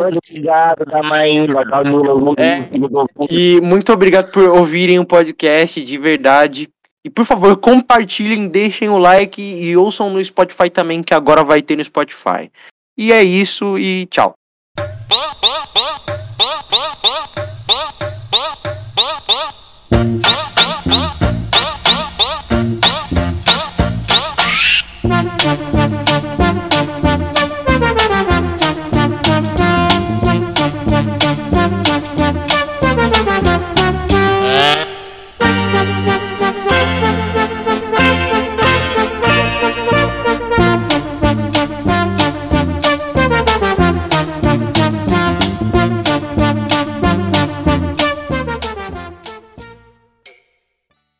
[2.37, 2.69] É.
[3.29, 6.69] E muito obrigado por ouvirem o podcast de verdade.
[7.05, 11.61] E por favor, compartilhem, deixem o like e ouçam no Spotify também, que agora vai
[11.61, 12.49] ter no Spotify.
[12.97, 14.35] E é isso e tchau.